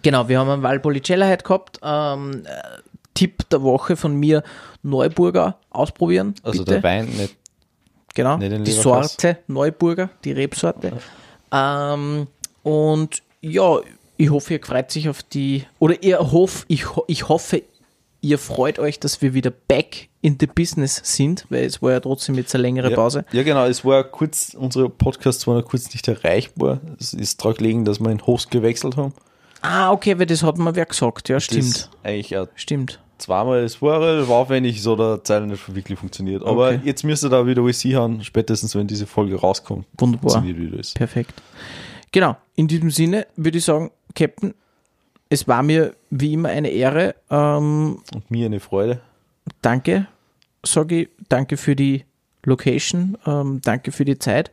[0.02, 1.80] genau, wir haben einen Valpolicella heute gehabt.
[1.84, 2.62] Ähm, äh,
[3.14, 4.42] Tipp der Woche von mir:
[4.84, 6.34] Neuburger ausprobieren.
[6.44, 6.80] Also bitte.
[6.80, 7.36] der Wein nicht.
[8.16, 8.72] Genau, Nicht die.
[8.72, 10.94] Sorte Neuburger, die Rebsorte.
[11.52, 12.28] Ähm,
[12.62, 13.80] und ja,
[14.24, 17.62] ich hoffe, ihr freut sich auf die, oder ihr hoff, ich, ich hoffe,
[18.22, 22.00] ihr freut euch, dass wir wieder back in the business sind, weil es war ja
[22.00, 23.26] trotzdem jetzt eine längere Ja, Pause.
[23.34, 23.66] ja, genau.
[23.66, 26.80] Es war kurz, unsere Podcasts waren kurz nicht erreichbar.
[27.00, 29.14] Es ist daran gelegen, dass wir den Host gewechselt haben.
[29.62, 33.00] Ah, okay, weil das hat mir wer gesagt, ja, Das stimmt, eigentlich auch stimmt.
[33.18, 36.44] zweimal das war, war aufwendig, so der Zeile nicht wirklich funktioniert.
[36.46, 36.80] Aber Okay.
[36.86, 39.86] jetzt müsste da wieder alles haben, spätestens wenn diese Folge rauskommt.
[39.98, 40.32] Wunderbar.
[40.32, 40.94] Funktioniert wieder alles.
[40.94, 41.34] Perfekt.
[42.14, 44.54] Genau, in diesem Sinne würde ich sagen, Captain,
[45.30, 47.16] es war mir wie immer eine Ehre.
[47.30, 49.02] Ähm, Und mir eine Freude.
[49.62, 50.08] danke,
[50.66, 52.06] sage ich, danke für die
[52.46, 54.52] Location, ähm, danke für die Zeit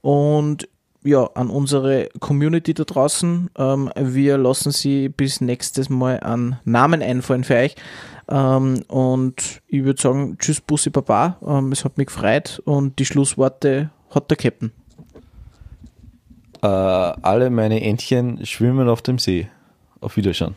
[0.00, 0.68] und
[1.04, 3.50] ja, an unsere Community da draußen.
[3.56, 7.76] Ähm, wir lassen sie bis nächstes Mal an Namen einfallen für euch.
[8.28, 11.38] Ähm, und ich würde sagen, tschüss, Bussi Baba.
[11.46, 14.72] Ähm, es hat mich gefreut und die Schlussworte hat der Captain.
[16.66, 16.68] Äh,
[17.22, 19.46] alle meine Entchen schwimmen auf dem See.
[20.00, 20.56] Auf Wiederschauen.